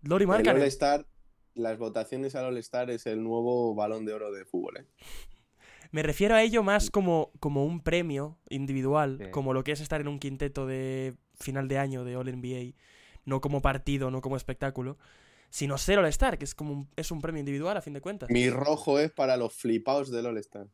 [0.06, 0.62] Lori El Markkanen.
[0.62, 1.06] All-Star,
[1.54, 4.86] las votaciones al All-Star es el nuevo balón de oro de fútbol, ¿eh?
[5.92, 9.30] Me refiero a ello más como, como un premio individual, Sí.
[9.30, 12.74] como lo que es estar en un quinteto de final de año de All NBA,
[13.24, 14.98] no como partido, no como espectáculo,
[15.48, 18.00] sino ser All Star, que es como un, es un premio individual a fin de
[18.00, 18.28] cuentas.
[18.30, 20.66] Mi rojo es para los flipaos del All-Star.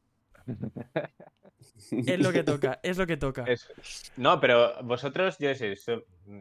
[1.90, 3.44] Es lo que toca, es lo que toca.
[3.44, 3.68] Es-
[4.16, 5.74] No, pero vosotros, yo sé,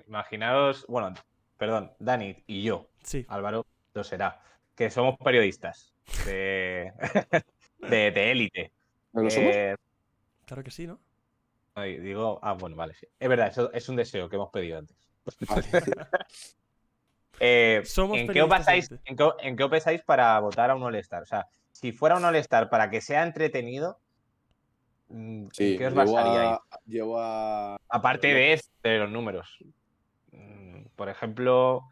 [0.07, 1.13] imaginaros, bueno,
[1.61, 4.41] perdón, Dani y yo, Sí, Álvaro, lo será,
[4.75, 5.93] que somos periodistas
[6.25, 6.91] de
[7.77, 8.71] de de élite.
[9.13, 9.55] ¿No lo somos?
[9.55, 9.75] Eh,
[10.47, 10.99] claro que sí, ¿no?
[11.75, 13.05] ay, digo, ah, bueno, vale, sí.
[13.19, 14.97] Es verdad, eso es un deseo que hemos pedido antes.
[15.47, 15.63] Vale.
[17.39, 20.71] Eh, Somos ¿en, qué os periodistas basáis, en, qué, en qué os basáis para votar
[20.71, 21.23] a un All-Star?
[21.23, 23.99] O sea, si fuera un All-Star para que sea entretenido,
[25.09, 26.57] mm, Sí, ¿en qué os basaríais?
[26.71, 29.57] a, llevo a- Aparte de, esto, de los números.
[30.95, 31.83] Por ejemplo,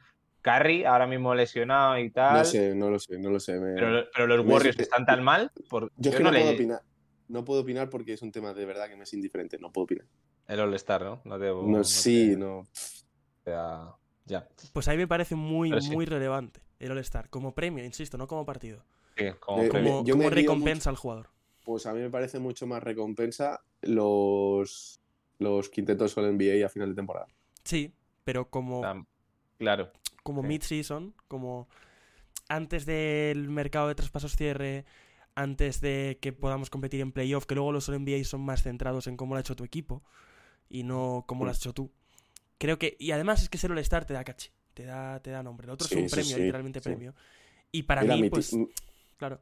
[0.41, 2.38] Curry ahora mismo lesionado y tal.
[2.38, 3.59] No sé, no lo sé, no lo sé.
[3.59, 5.51] me- Pero, pero los me- Warriors están tan mal.
[5.69, 6.81] Por, Yo es que no, le- puedo opinar.
[7.27, 9.57] No puedo opinar porque es un tema de verdad que me es indiferente.
[9.59, 10.05] No puedo opinar.
[10.47, 11.21] El All-Star, ¿no?
[11.25, 12.63] No, te, No, no sí, te- no.
[13.45, 14.47] da- Ya.
[14.73, 15.91] Pues a mí me parece muy, Pero sí.
[15.91, 18.83] muy relevante el All Star, como premio, insisto, no como partido,
[19.17, 21.29] Sí, como Eh, como, yo recompensa al jugador.
[21.65, 25.01] Pues a mí me parece mucho más recompensa los,
[25.39, 27.27] los quintetos All NBA a final de temporada.
[27.63, 27.93] Sí,
[28.31, 29.05] pero como, Tam-
[29.57, 29.91] Claro.
[30.23, 30.47] como sí.
[30.47, 31.67] mid-season, como
[32.47, 34.85] antes del mercado de traspasos cierre,
[35.35, 39.17] antes de que podamos competir en playoff, que luego los NBA son más centrados en
[39.17, 40.03] cómo lo ha hecho tu equipo
[40.69, 41.91] y no cómo lo has hecho tú.
[42.57, 45.41] Creo que, y además es que ser All-Star te da caché, te da, te da
[45.43, 45.65] nombre.
[45.65, 47.15] El otro Sí, es un sí, premio, literalmente premio.
[47.71, 48.51] Y para Mira, mí, pues,
[49.17, 49.39] claro.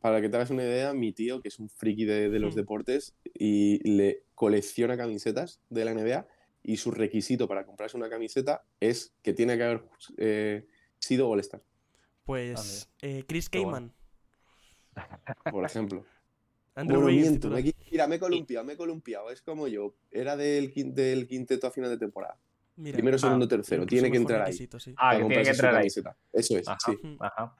[0.00, 2.54] para que te hagas una idea, mi tío, que es un friki de, de los
[2.54, 2.58] Hmm.
[2.58, 6.26] deportes y le colecciona camisetas de la NBA
[6.64, 9.84] y su requisito para comprarse una camiseta es que tiene que haber
[10.16, 10.66] eh,
[10.98, 11.62] sido All-Star,
[12.24, 13.92] Pues eh, Chris bueno.
[14.94, 16.04] Cayman, por ejemplo.
[16.76, 19.30] Andrew Bueno, miento, me mira, me he columpiado, me he columpiado.
[19.30, 19.94] Es como yo.
[20.10, 22.36] Era del, del quinteto a final de temporada.
[22.76, 23.86] Mira, Primero, segundo, tercero.
[23.86, 24.52] Tiene que entrar ahí.
[24.52, 24.68] sí.
[24.96, 25.82] Ah, que tiene que entrar ahí.
[25.82, 26.16] camiseta.
[26.32, 27.16] Eso es, Ajá, sí.
[27.20, 27.54] ajá.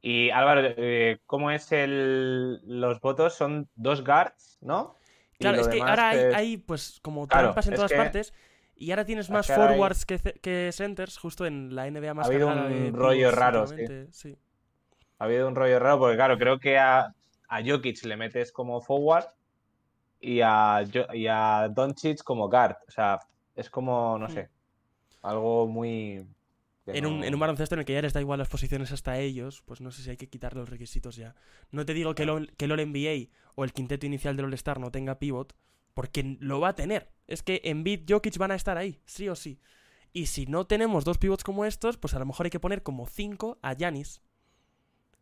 [0.00, 2.60] Y Álvaro, eh, ¿cómo es el.
[2.64, 4.96] Los votos son dos guards, ¿no?
[5.38, 8.32] Claro, es que ahora hay, es- hay, pues como Claro, trampas en todas que- partes
[8.76, 12.26] y ahora tienes es más hay- forwards que, que centers justo en la NBA más
[12.26, 13.66] Ha habido un de rollo raro,
[14.10, 14.36] sí.
[15.18, 17.14] Ha habido un rollo raro porque, claro, creo que a,
[17.48, 19.26] a Jokic le metes como forward
[20.20, 22.76] y a, y a Doncic como guard.
[22.88, 23.20] O sea,
[23.54, 24.48] es como, no sé,
[25.22, 26.26] algo muy...
[26.86, 29.18] En un, en un baloncesto en el que ya les da igual las posiciones hasta
[29.18, 31.34] ellos, pues no sé si hay que quitar los requisitos ya.
[31.70, 34.78] No te digo que el, All- que el All-NBA o el quinteto inicial del All-Star
[34.80, 35.54] no tenga pivot,
[35.94, 37.10] porque lo va a tener.
[37.26, 39.60] Es que Embiid, Jokic van a estar ahí, sí o sí.
[40.12, 42.82] Y si no tenemos dos pivots como estos, pues a lo mejor hay que poner
[42.82, 44.20] como cinco a Yanis.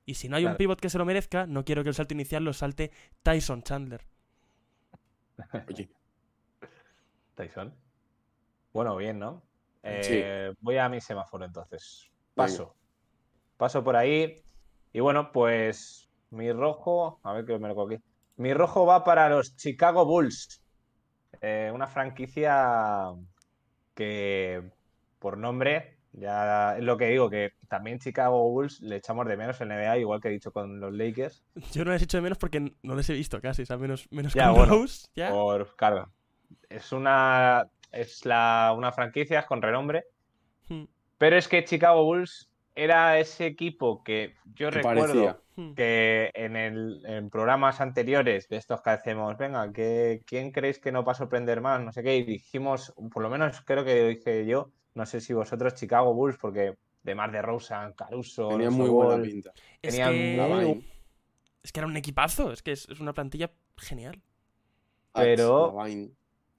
[0.05, 2.15] Y si no hay un pivot que se lo merezca, no quiero que el salto
[2.15, 2.91] inicial lo salte
[3.23, 4.05] Tyson Chandler.
[5.69, 5.89] Oye,
[7.35, 7.73] Tyson.
[8.73, 9.43] Bueno, bien, ¿no?
[9.83, 12.11] Eh, Voy a mi semáforo entonces.
[12.35, 12.75] Paso.
[13.57, 14.43] Paso por ahí.
[14.93, 17.21] Y bueno, pues mi rojo.
[17.23, 17.99] A ver que me lo aquí.
[18.37, 20.63] Mi rojo va para los Chicago Bulls.
[21.41, 23.13] Eh, una franquicia
[23.95, 24.71] que
[25.19, 29.61] por nombre, ya es lo que digo, que también Chicago Bulls le echamos de menos
[29.61, 31.45] en NBA, igual que he dicho con los Lakers.
[31.73, 34.09] Yo no les echo de menos porque no les he visto casi, o sea, menos,
[34.11, 35.31] menos Ya, con bueno, Rose, ya.
[35.31, 36.11] Por, claro,
[36.69, 37.69] es una.
[37.93, 40.05] Es la, una franquicia con renombre.
[40.69, 40.85] Hmm,
[41.19, 45.41] Pero es que Chicago Bulls era ese equipo que yo Que recuerdo parecía.
[45.57, 45.75] hmm.
[45.75, 50.91] que en, el, en programas anteriores de estos que hacemos, venga, que, ¿quién creéis que
[50.93, 51.81] nos va a sorprender más?
[51.83, 55.33] No sé qué, y dijimos, por lo menos creo que dije yo, no sé si
[55.35, 59.53] vosotros, Chicago Bulls, porque de Mar de Rosa, Caruso, Tenía muy buena pinta.
[59.83, 60.37] Es tenían que...
[60.37, 60.83] Lavine,
[61.63, 64.23] es que era un equipazo, es que es, es una plantilla genial.
[65.13, 65.75] Pero-.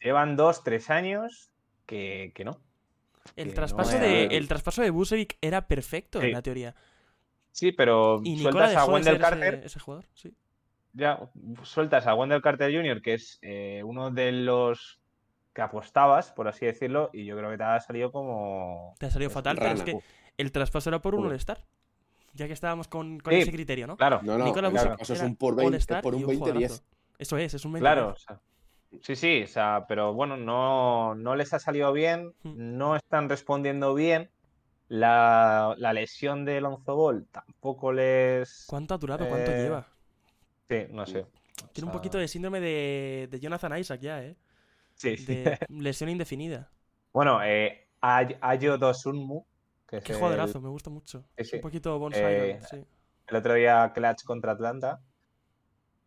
[0.03, 1.49] Llevan dos, tres años
[1.85, 2.59] que, que no.
[3.35, 6.27] El Que traspaso, no de, era- el traspaso de Busevic era perfecto Sí.
[6.27, 6.75] en la teoría.
[7.51, 10.33] Sí, pero Y Nicola sueltas a dejó de Wendell ser Carter, ese, ese jugador, sí.
[10.93, 11.19] ya,
[11.63, 14.99] sueltas a Wendell Carter Jr., que es eh, uno de los
[15.53, 18.95] que apostabas, por así decirlo, y yo creo que te ha salido como...
[18.99, 19.99] Te ha salido Es fatal, pero es que
[20.37, 21.27] el traspaso era por un.
[21.27, 21.63] All-Star.
[22.33, 23.95] Ya que estábamos con, con Sí, ese criterio, ¿no?
[23.95, 26.37] Claro, No, no, Nicola claro, es un por 20, All-Star por un 20-10.
[26.39, 26.83] jugadorazo.
[27.19, 28.09] Eso es, es un 20 claro.
[28.09, 28.41] o sea,
[29.01, 32.77] sí, sí, o sea, pero bueno, no, no les ha salido bien, Hmm.
[32.77, 34.29] no están respondiendo bien.
[34.89, 38.65] La, la lesión de Lonzo Ball tampoco les...
[38.67, 39.27] ¿Cuánto ha durado?
[39.27, 39.87] ¿Cuánto Eh, lleva?
[40.69, 41.25] Sí, no sé.
[41.73, 44.35] Tiene un sea, poquito de síndrome de, de Jonathan Isaac ya, ¿eh?
[44.95, 45.33] Sí, sí.
[45.33, 46.69] De lesión indefinida.
[47.13, 49.45] Bueno, eh, Ay- Ayo Dosunmu,
[49.87, 51.21] que es Qué el- jugadorazo, me gusta mucho.
[51.21, 51.55] Sí, Es sí.
[51.57, 52.85] un poquito Bones Eh, sí.
[53.27, 55.01] el otro día Clutch contra Atlanta.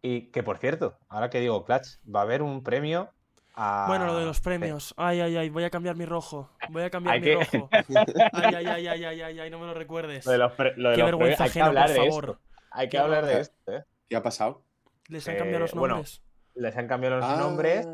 [0.06, 3.10] Y que por cierto, ahora que digo Clutch, va a haber un premio
[3.56, 3.86] a.
[3.88, 4.94] Bueno, lo de los premios.
[4.96, 6.48] Ay, ay, ay, voy a cambiar mi rojo.
[6.70, 7.68] Voy a cambiar Hay mi que- rojo.
[8.32, 10.24] Ay, ay, ay, ay, ay, ay, ay, no me lo recuerdes.
[10.26, 11.92] Lo de los pre- lo de Qué los vergüenza premios, hay que ajena, hablar por
[11.94, 12.24] de favor.
[12.24, 12.40] esto.
[12.70, 13.84] Hay que hablar de esto, ¿eh?
[14.08, 14.62] ¿Qué ha pasado?
[15.08, 16.22] Les han cambiado Eh, los bueno, nombres.
[16.54, 17.88] Les han cambiado los Ah, nombres.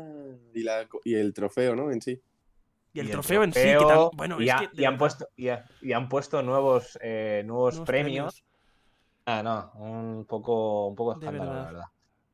[0.53, 1.89] Y, la- y el trofeo, ¿no?
[1.91, 2.21] En sí.
[2.93, 4.67] Y el y trofeo en sí, que bueno, y, es ha- que.
[4.75, 8.43] de y han puesto, y, ha- y han puesto nuevos, eh, nuevos, nuevos premios.
[9.25, 11.85] Ah, no, un poco, un poco escándalo, la verdad.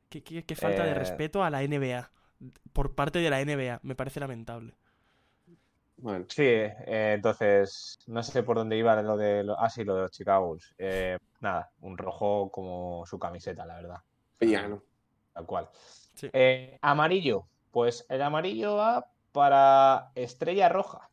[0.10, 2.12] Qué, qué- qué falta de Eh, respeto a la NBA.
[2.74, 3.80] Por parte de la NBA.
[3.84, 4.74] Me parece lamentable.
[5.98, 9.96] Bueno, Sí, eh, entonces, no sé por dónde iba lo de lo- ah, sí, lo
[9.96, 10.74] de los Chicago Bulls.
[10.78, 13.98] Eh, nada, un rojo como su camiseta, la verdad.
[14.38, 14.82] piano.
[15.34, 15.70] Tal cual.
[16.16, 16.30] Sí.
[16.34, 21.10] Eh, amarillo, pues el amarillo va para Estrella Roja.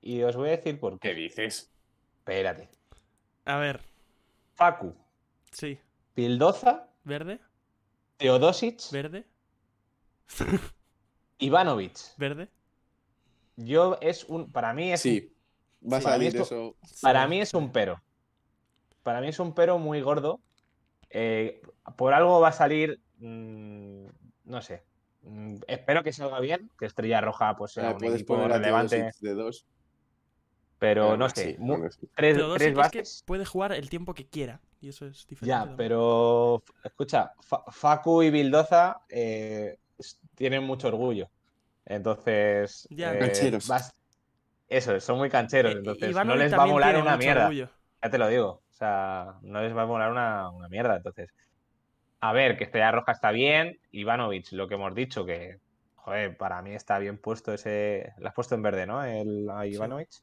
[0.00, 1.14] Y os voy a decir por ¿Qué qué.
[1.14, 1.72] dices?
[2.18, 2.68] Espérate.
[3.46, 3.80] A ver,
[4.54, 4.94] Facu,
[5.52, 5.78] sí.
[6.14, 7.40] Pildoza, ¿Verde?
[8.16, 9.26] Teodosic, ¿Verde?
[11.38, 11.98] Ivanovic.
[12.16, 12.48] ¿Verde?
[13.56, 15.30] Yo es un, para mí es un- Sí.
[15.92, 16.76] Va a Sí, mí salir esto- eso.
[17.02, 17.56] Para Sí, mí es sí.
[17.56, 18.00] un pero.
[19.02, 20.40] Para mí es un pero muy gordo.
[21.10, 21.60] Eh,
[21.96, 23.00] por algo va a salir.
[23.18, 24.06] mm,
[24.44, 24.82] no sé.
[25.22, 26.70] Mm, espero que salga bien.
[26.78, 29.12] Que Estrella Roja pues sea Ah, un puedes equipo poner a relevante.
[29.20, 29.66] De dos.
[30.78, 31.56] Pero no sé.
[31.86, 32.08] así.
[32.16, 33.22] tres, Teodosic tres es que bases.
[33.26, 34.60] puede jugar el tiempo que quiera.
[34.84, 35.46] Y eso es diferente.
[35.48, 35.76] Ya, también.
[35.78, 39.78] pero escucha, Fa- Facu y Bildoza eh,
[40.34, 41.30] tienen mucho orgullo.
[41.86, 42.86] Entonces.
[42.90, 43.14] Ya.
[43.14, 43.66] eh, Cancheros.
[43.66, 43.94] vas-
[44.68, 45.72] Eso, son muy cancheros.
[45.74, 47.44] Eh, Entonces, no les va a molar una mierda.
[47.44, 47.68] orgullo.
[48.02, 48.48] Ya te lo digo.
[48.68, 50.96] O sea, no les va a molar una, una mierda.
[50.96, 51.30] Entonces,
[52.20, 53.78] a ver, que Estrella Roja está bien.
[53.92, 55.60] Ivanovic, lo que hemos dicho, que,
[55.94, 58.12] joder, para mí está bien puesto ese.
[58.18, 59.02] Lo has puesto en verde, ¿no?
[59.02, 60.10] El a Ivanovic.
[60.10, 60.22] Sí.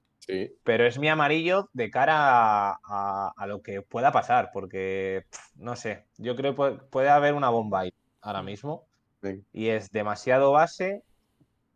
[0.64, 5.24] Pero es mi amarillo de cara a, a- a lo que pueda pasar, porque,
[5.56, 8.88] no sé, yo creo que puede, puede haber una bomba ahí ahora mismo.
[9.22, 9.44] Venga.
[9.54, 11.04] Y es demasiado base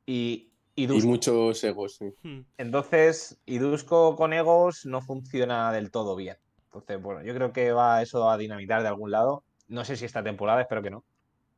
[0.06, 2.06] y, y muchos egos, sí.
[2.24, 2.42] Hmm.
[2.58, 6.38] Entonces, Idusco con egos no funciona del todo bien.
[6.66, 9.44] Entonces, bueno, yo creo que va eso a dinamitar de algún lado.
[9.68, 11.04] No sé si esta temporada, espero que no.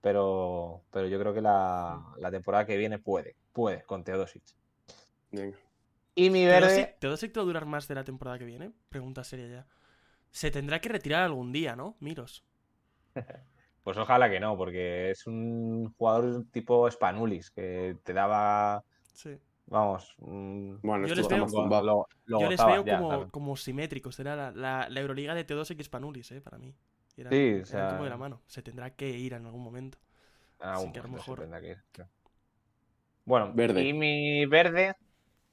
[0.02, 4.44] Pero, pero yo creo que la, la temporada que viene puede, puede, con Teodosic.
[5.32, 5.58] Venga.
[6.18, 8.72] Y mi verde, Teodosic, Teodosic te va a durar más de la temporada que viene.
[8.90, 9.68] Pregunta seria ya.
[10.32, 11.96] Se tendrá que retirar algún día, ¿no?
[12.00, 12.44] Miros.
[13.84, 19.38] pues ojalá que no, porque es un jugador tipo Spanulis, que te daba, Sí.
[19.68, 21.86] vamos, Bueno, Yo les veo- zumbado.
[21.86, 23.30] lo, lo Yo les gozabas veo ya, como, claro.
[23.32, 24.20] como simétricos.
[24.20, 26.42] Era la, la- la Euroliga de Teodosic y Spanulis, ¿eh?
[26.42, 26.74] Para mí.
[27.16, 28.42] Eran, Sí, o sea- como de la mano.
[28.48, 29.98] Se tendrá que ir en algún momento.
[30.60, 32.10] Ah, Así un que a lo se mejor- que ir, claro.
[33.26, 33.84] Bueno, Verde.
[33.84, 34.96] y mi verde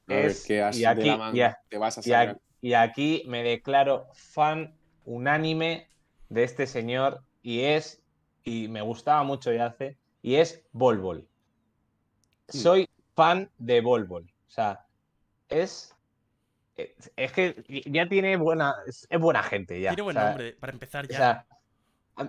[0.07, 3.43] es- ¿qué has y de aquí- la te vas a Y, a- y aquí me
[3.43, 4.75] declaro fan
[5.05, 5.89] unánime
[6.29, 8.03] de este señor y es,
[8.43, 11.29] y me gustaba mucho ya hace, y es Bol Bol.
[12.49, 12.57] Hmm.
[12.59, 14.25] Soy fan de Bol Bol.
[14.47, 14.87] O sea,
[15.49, 15.95] es,
[17.17, 19.91] es, que ya tiene buena, es, buena gente ya.
[19.91, 21.17] Tiene buen O sea, nombre, para empezar o ya.
[21.17, 21.47] sea,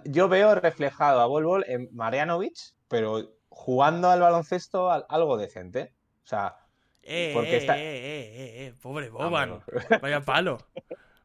[0.06, 2.58] yo veo reflejado a Bol Bol en Marianovic,
[2.88, 5.94] pero jugando al baloncesto al- algo decente.
[6.24, 6.58] O sea,
[7.06, 9.60] eh, porque eh, está- eh, eh, Pobre no, Boban.
[10.02, 10.58] Vaya palo.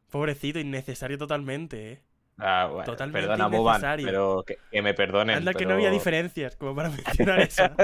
[0.09, 2.01] Pobrecito, innecesario totalmente, ¿eh?
[2.37, 5.37] Ah, bueno, Totalmente perdona, Boban, pero que, que me perdonen.
[5.37, 7.75] Anda que pero, no había diferencias, como para mencionar esa.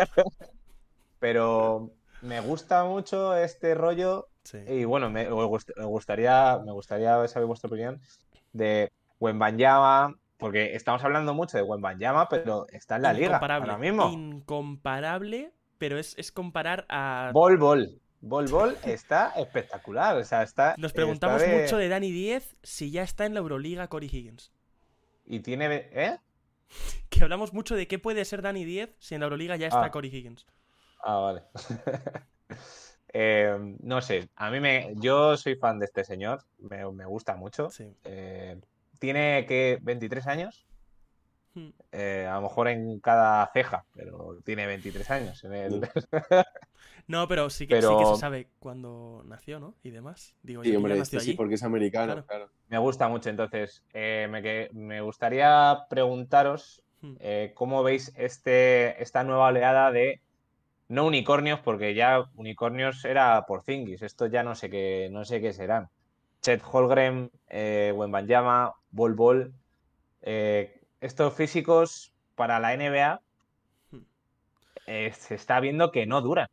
[1.20, 1.92] Pero
[2.22, 4.60] me gusta mucho este rollo Sí.
[4.66, 8.00] y bueno, me, me gust- me gustaría, me gustaría saber vuestra opinión
[8.54, 14.10] de Wembanyama, porque estamos hablando mucho de Wembanyama, pero está en la liga ahora mismo.
[14.10, 17.32] Incomparable, pero es, es comparar a.
[17.34, 18.00] Bol Bol.
[18.22, 20.18] Bol Bol está espectacular.
[20.18, 20.76] O sea, está.
[20.78, 24.08] Nos está preguntamos de- mucho de Dani 10 si ya está en la Euroliga Cory
[24.08, 24.52] Higgins.
[25.26, 25.90] Y tiene.
[25.92, 26.18] ¿Eh?
[27.10, 29.86] Que hablamos mucho de qué puede ser Dani 10 si en la Euroliga ya está
[29.86, 29.92] Ah.
[29.92, 30.46] Cory Higgins.
[31.04, 31.44] Ah, vale.
[33.14, 34.94] Eh, no sé, a mí me.
[34.98, 36.44] Yo soy fan de este señor.
[36.60, 37.70] Me, me gusta mucho.
[37.70, 37.86] Sí.
[38.04, 38.60] Eh,
[39.00, 40.66] tiene que 23 años.
[41.92, 45.44] Eh, a lo mejor en cada ceja, pero tiene 23 años.
[45.44, 45.82] En el...
[47.08, 49.76] No, pero sí que, sí que se sabe cuándo nació, ¿no?
[49.82, 50.36] Y demás.
[50.44, 52.26] Digo, Sí, hombre, este sí, porque es americano, Claro.
[52.28, 52.50] claro.
[52.68, 53.30] Me gusta mucho.
[53.30, 56.84] Entonces, eh, me, que- me gustaría preguntaros
[57.20, 60.22] eh, cómo veis este, esta nueva oleada de
[60.90, 64.02] no unicornios, porque ya unicornios era por Zingis.
[64.02, 65.88] Esto ya no sé qué, no sé qué serán.
[66.42, 69.54] Chet Holgren, eh, Wembanyama, Bol Bol.
[70.22, 73.22] eh, estos físicos para la NBA
[73.92, 73.98] Hmm.
[74.88, 76.48] eh, se está viendo que no duran.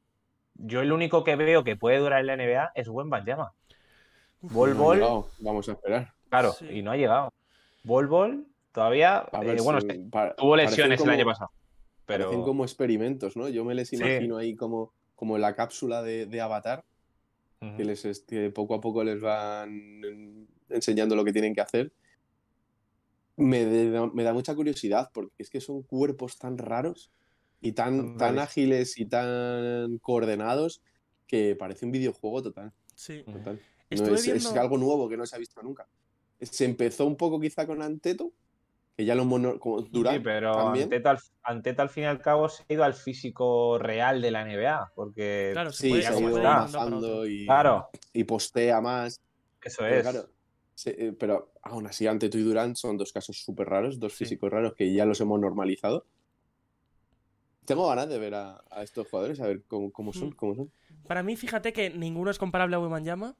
[0.55, 2.89] Yo el único que veo que puede durar en la NBA es.
[2.89, 3.23] Bol No ha
[4.79, 6.13] Bol, llegado, Vamos a esperar.
[6.29, 6.67] claro, Sí.
[6.71, 7.33] y no ha llegado.
[7.83, 11.51] Bol Bol todavía, eh, bueno, si- se- pa- tuvo lesiones el como- año pasado.
[12.07, 13.49] Pero Parecen como experimentos, ¿no?
[13.49, 13.97] Yo me les Sí.
[13.97, 16.85] imagino ahí como, como la cápsula de, de Avatar,
[17.63, 17.77] Ujú.
[17.79, 19.71] que les este, poco a poco les van
[20.05, 21.93] en- enseñando lo que tienen que hacer.
[23.37, 27.11] Me, de- me da mucha curiosidad porque es que son cuerpos tan raros
[27.61, 30.83] y tan, tan ágiles y tan coordenados
[31.27, 32.73] que parece un videojuego total.
[32.95, 33.23] Sí.
[33.25, 33.61] Total.
[33.91, 35.87] No, es, algo nuevo que no se ha visto nunca.
[36.41, 38.33] Se empezó un poco quizá con Anteto,
[38.97, 40.85] que ya lo mono, como Sí, pero también.
[41.43, 44.93] Anteta al, fin y al cabo se ha ido al físico real de la NBA,
[44.95, 47.27] porque Claro, se Sí, se ha ido otro.
[47.27, 49.21] y, claro, y postea más.
[49.63, 50.03] eso Pero es.
[50.03, 50.29] claro,
[50.87, 54.25] eh, pero aún así, Anteto y Durant son dos casos súper raros, dos Sí.
[54.25, 56.07] físicos raros que ya los hemos normalizado.
[57.65, 60.33] Tengo ganas de ver a, a estos jugadores, a ver cómo, cómo son, Mm.
[60.33, 60.71] cómo son.
[61.07, 63.37] Para mí, fíjate que ninguno es comparable a Wembanyama.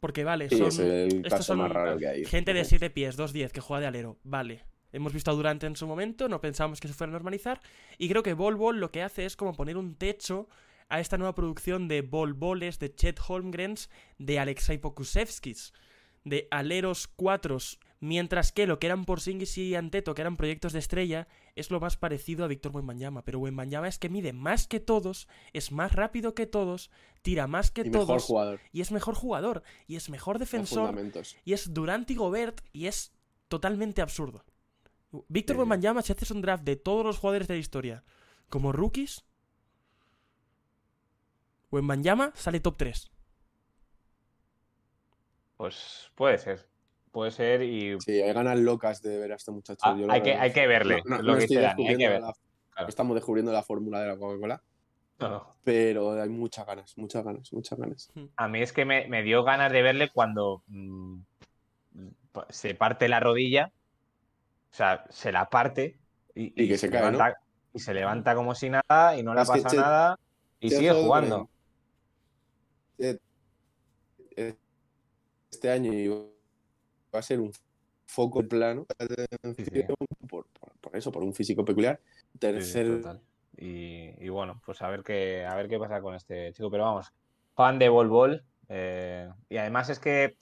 [0.00, 2.24] Porque vale, Sí, son es el estos caso son más raro que hay.
[2.26, 4.18] gente de 7 pies, 2'10 que juega de alero.
[4.22, 4.64] Vale.
[4.92, 7.60] Hemos visto a Durant en su momento, no pensamos que se fuera a normalizar.
[7.96, 10.46] Y creo que Bol Bol lo que hace es como poner un techo
[10.90, 15.72] a esta nueva producción de Bol Boles, de Chet Holmgrens, de Alexei Pokusevskis,
[16.24, 17.78] de aleros cuatros.
[18.00, 21.80] Mientras que lo que eran Porzingis y Anteto, que eran proyectos de estrella, es lo
[21.80, 23.24] más parecido a Víctor Wembanyama.
[23.24, 26.90] Pero Wembanyama es que mide más que todos, es más rápido que todos,
[27.22, 28.60] tira más que Y mejor todos jugador.
[28.72, 30.94] y es mejor jugador y es mejor defensor
[31.46, 33.12] y es Durant y Gobert y es
[33.48, 34.44] totalmente absurdo.
[35.28, 35.60] Víctor Sí.
[35.60, 38.04] Wembanyama, si haces un draft de todos los jugadores de la historia
[38.50, 39.24] como rookies,
[41.70, 43.10] Wembanyama sale top 3.
[45.64, 46.68] Pues puede ser.
[47.10, 49.80] Puede ser y Sí, hay ganas locas de ver a este muchacho.
[49.82, 51.00] ah, yo hay, que, hay que verle.
[51.06, 52.20] No, no- lo no que estoy hay que descubriendo ver.
[52.20, 52.32] la-
[52.74, 52.88] Claro.
[52.90, 54.62] Estamos descubriendo la fórmula de la Coca-Cola,
[55.62, 58.12] pero hay muchas ganas, muchas ganas, muchas ganas.
[58.36, 61.20] A mí es que me, me dio ganas de verle cuando mm,
[62.50, 63.72] se parte la rodilla,
[64.70, 65.98] o sea, se la parte
[66.34, 67.12] y, Y que se cae, ¿no?
[67.12, 67.38] levanta,
[67.72, 70.18] y se levanta como si nada y no le pasa nada
[70.60, 71.48] y sigue jugando.
[75.54, 76.24] Este año iba
[77.12, 77.52] a ser un
[78.06, 78.86] foco plano
[80.28, 82.00] por, por- por eso, por un físico peculiar.
[82.04, 83.20] Sí, sí, Tercer total.
[83.56, 86.70] Y, y bueno, pues a ver qué, a ver qué pasa con este chico.
[86.70, 87.12] Pero vamos,
[87.54, 88.44] fan de Bol Bol.
[88.68, 90.36] eh, y además es que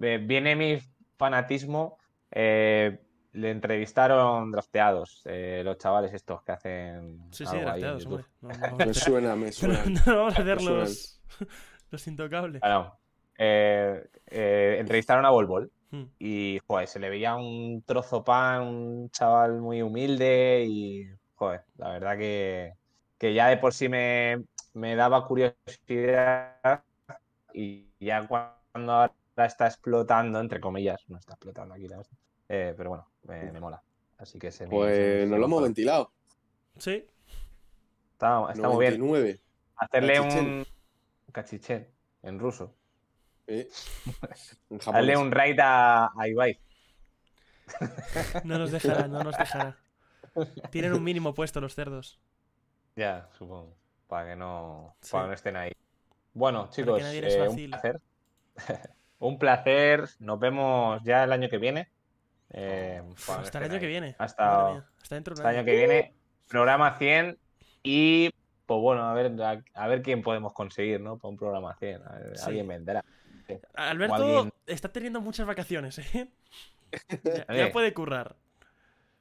[0.00, 0.78] eh, viene mi
[1.16, 1.98] fanatismo.
[2.30, 3.00] eh,
[3.32, 7.18] le entrevistaron drafteados, eh, los chavales estos que hacen.
[7.32, 8.24] Sí, sí, algo ahí en drafteados, hombre.
[8.40, 9.84] No, no me suena, me suena.
[10.06, 11.20] no vamos a hacer los,
[11.90, 12.62] los intocables.
[13.38, 16.06] Eh, eh, entrevistaron a Bol Bol Hmm.
[16.18, 21.06] y joder, se le veía un trozo pan, un chaval muy humilde y
[21.36, 22.72] joder, la verdad que,
[23.16, 26.82] que ya de por sí me, me daba curiosidad
[27.52, 32.02] y ya cuando ahora está explotando, entre comillas, no está explotando aquí la
[32.48, 33.80] eh, pero bueno, me, me mola.
[34.18, 36.10] Así que se me- se me- Pues se nos me lo hemos ventilado.
[36.76, 37.06] Sí,
[38.12, 38.98] Está, está muy bien.
[39.00, 39.40] 99.
[39.76, 40.46] Hacerle Cachichén.
[40.46, 40.66] un
[41.32, 41.88] cachichén
[42.22, 42.74] en ruso.
[43.46, 43.68] Eh,
[44.80, 45.18] japonés.
[45.18, 46.58] un raid a, a Ibai.
[48.44, 49.76] no nos dejará, no nos dejará.
[50.70, 52.20] Tienen un mínimo puesto los cerdos.
[52.96, 53.74] Ya, supongo.
[54.08, 55.12] Para que no, Sí.
[55.12, 55.72] para que no estén ahí.
[56.32, 58.00] Bueno, chicos, eh, un placer.
[59.18, 60.08] un placer.
[60.18, 61.88] Nos vemos ya el año que viene.
[62.50, 64.16] Eh, Hasta el año que viene.
[64.18, 65.58] Hasta, Hasta dentro hasta el año.
[65.60, 66.14] año que viene.
[66.48, 67.38] Programa 100
[67.82, 68.30] y
[68.66, 69.32] pues bueno, a ver,
[69.74, 71.18] a, ver quién podemos conseguir, ¿no?
[71.18, 72.02] Para un programa 100.
[72.44, 73.04] Alguien vendrá.
[73.74, 76.28] Alberto está teniendo muchas vacaciones, ¿eh?
[77.54, 78.36] ya, puede currar.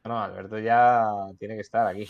[0.04, 1.06] No, Alberto ya
[1.40, 2.10] tiene que estar aquí.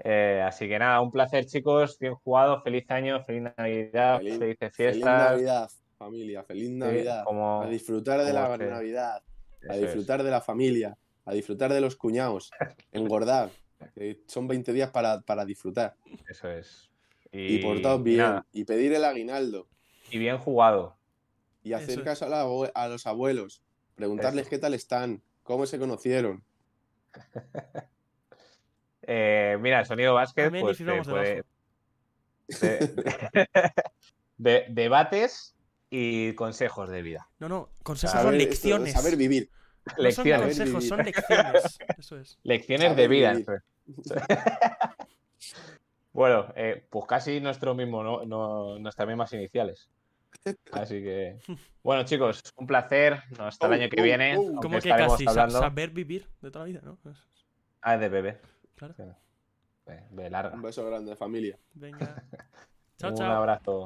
[0.00, 1.98] Eh, así que nada, un placer, chicos.
[1.98, 2.62] Bien jugado.
[2.62, 4.92] Feliz año, feliz Navidad, feliz, felices fiestas.
[4.92, 6.44] Feliz Navidad, familia.
[6.44, 7.24] Feliz Navidad.
[7.26, 9.22] a disfrutar de la Navidad.
[9.68, 10.96] A disfrutar de la familia.
[11.24, 12.50] A disfrutar de los cuñados.
[12.92, 13.50] Engordar.
[14.26, 15.94] son 20 días para, disfrutar.
[16.28, 16.90] Eso es.
[17.32, 18.42] Y, por todo bien.
[18.52, 19.66] Y pedir el aguinaldo.
[20.10, 20.97] Y bien jugado.
[21.68, 23.60] Y hacer caso a, los abuelos.
[23.94, 25.22] Preguntarles qué tal están.
[25.42, 26.42] Cómo se conocieron.
[29.10, 30.76] Eh, mira, el sonido básquet, pues,
[34.36, 35.56] de, debates
[35.88, 37.26] y consejos de vida.
[37.38, 38.92] No, no, consejos son lecciones.
[38.92, 39.48] saber vivir.
[39.96, 41.78] No son consejos, son lecciones.
[41.98, 42.38] Eso es.
[42.42, 43.34] Lecciones de vida.
[46.12, 48.26] bueno, eh, pues casi nuestro mismo, ¿no?
[48.26, 49.88] no nuestras mismas iniciales.
[50.72, 51.38] Así que,
[51.82, 53.22] bueno, chicos, un placer.
[53.38, 54.36] Hasta el año que viene.
[54.36, 56.98] Como que casi saber vivir de toda la vida, ¿no?
[57.80, 58.40] Ah, de bebé.
[58.74, 58.94] Claro.
[60.30, 60.54] larga.
[60.54, 61.58] Un beso grande, familia.
[61.74, 62.22] Venga.
[62.96, 63.26] chao, chao.
[63.26, 63.84] Un abrazo.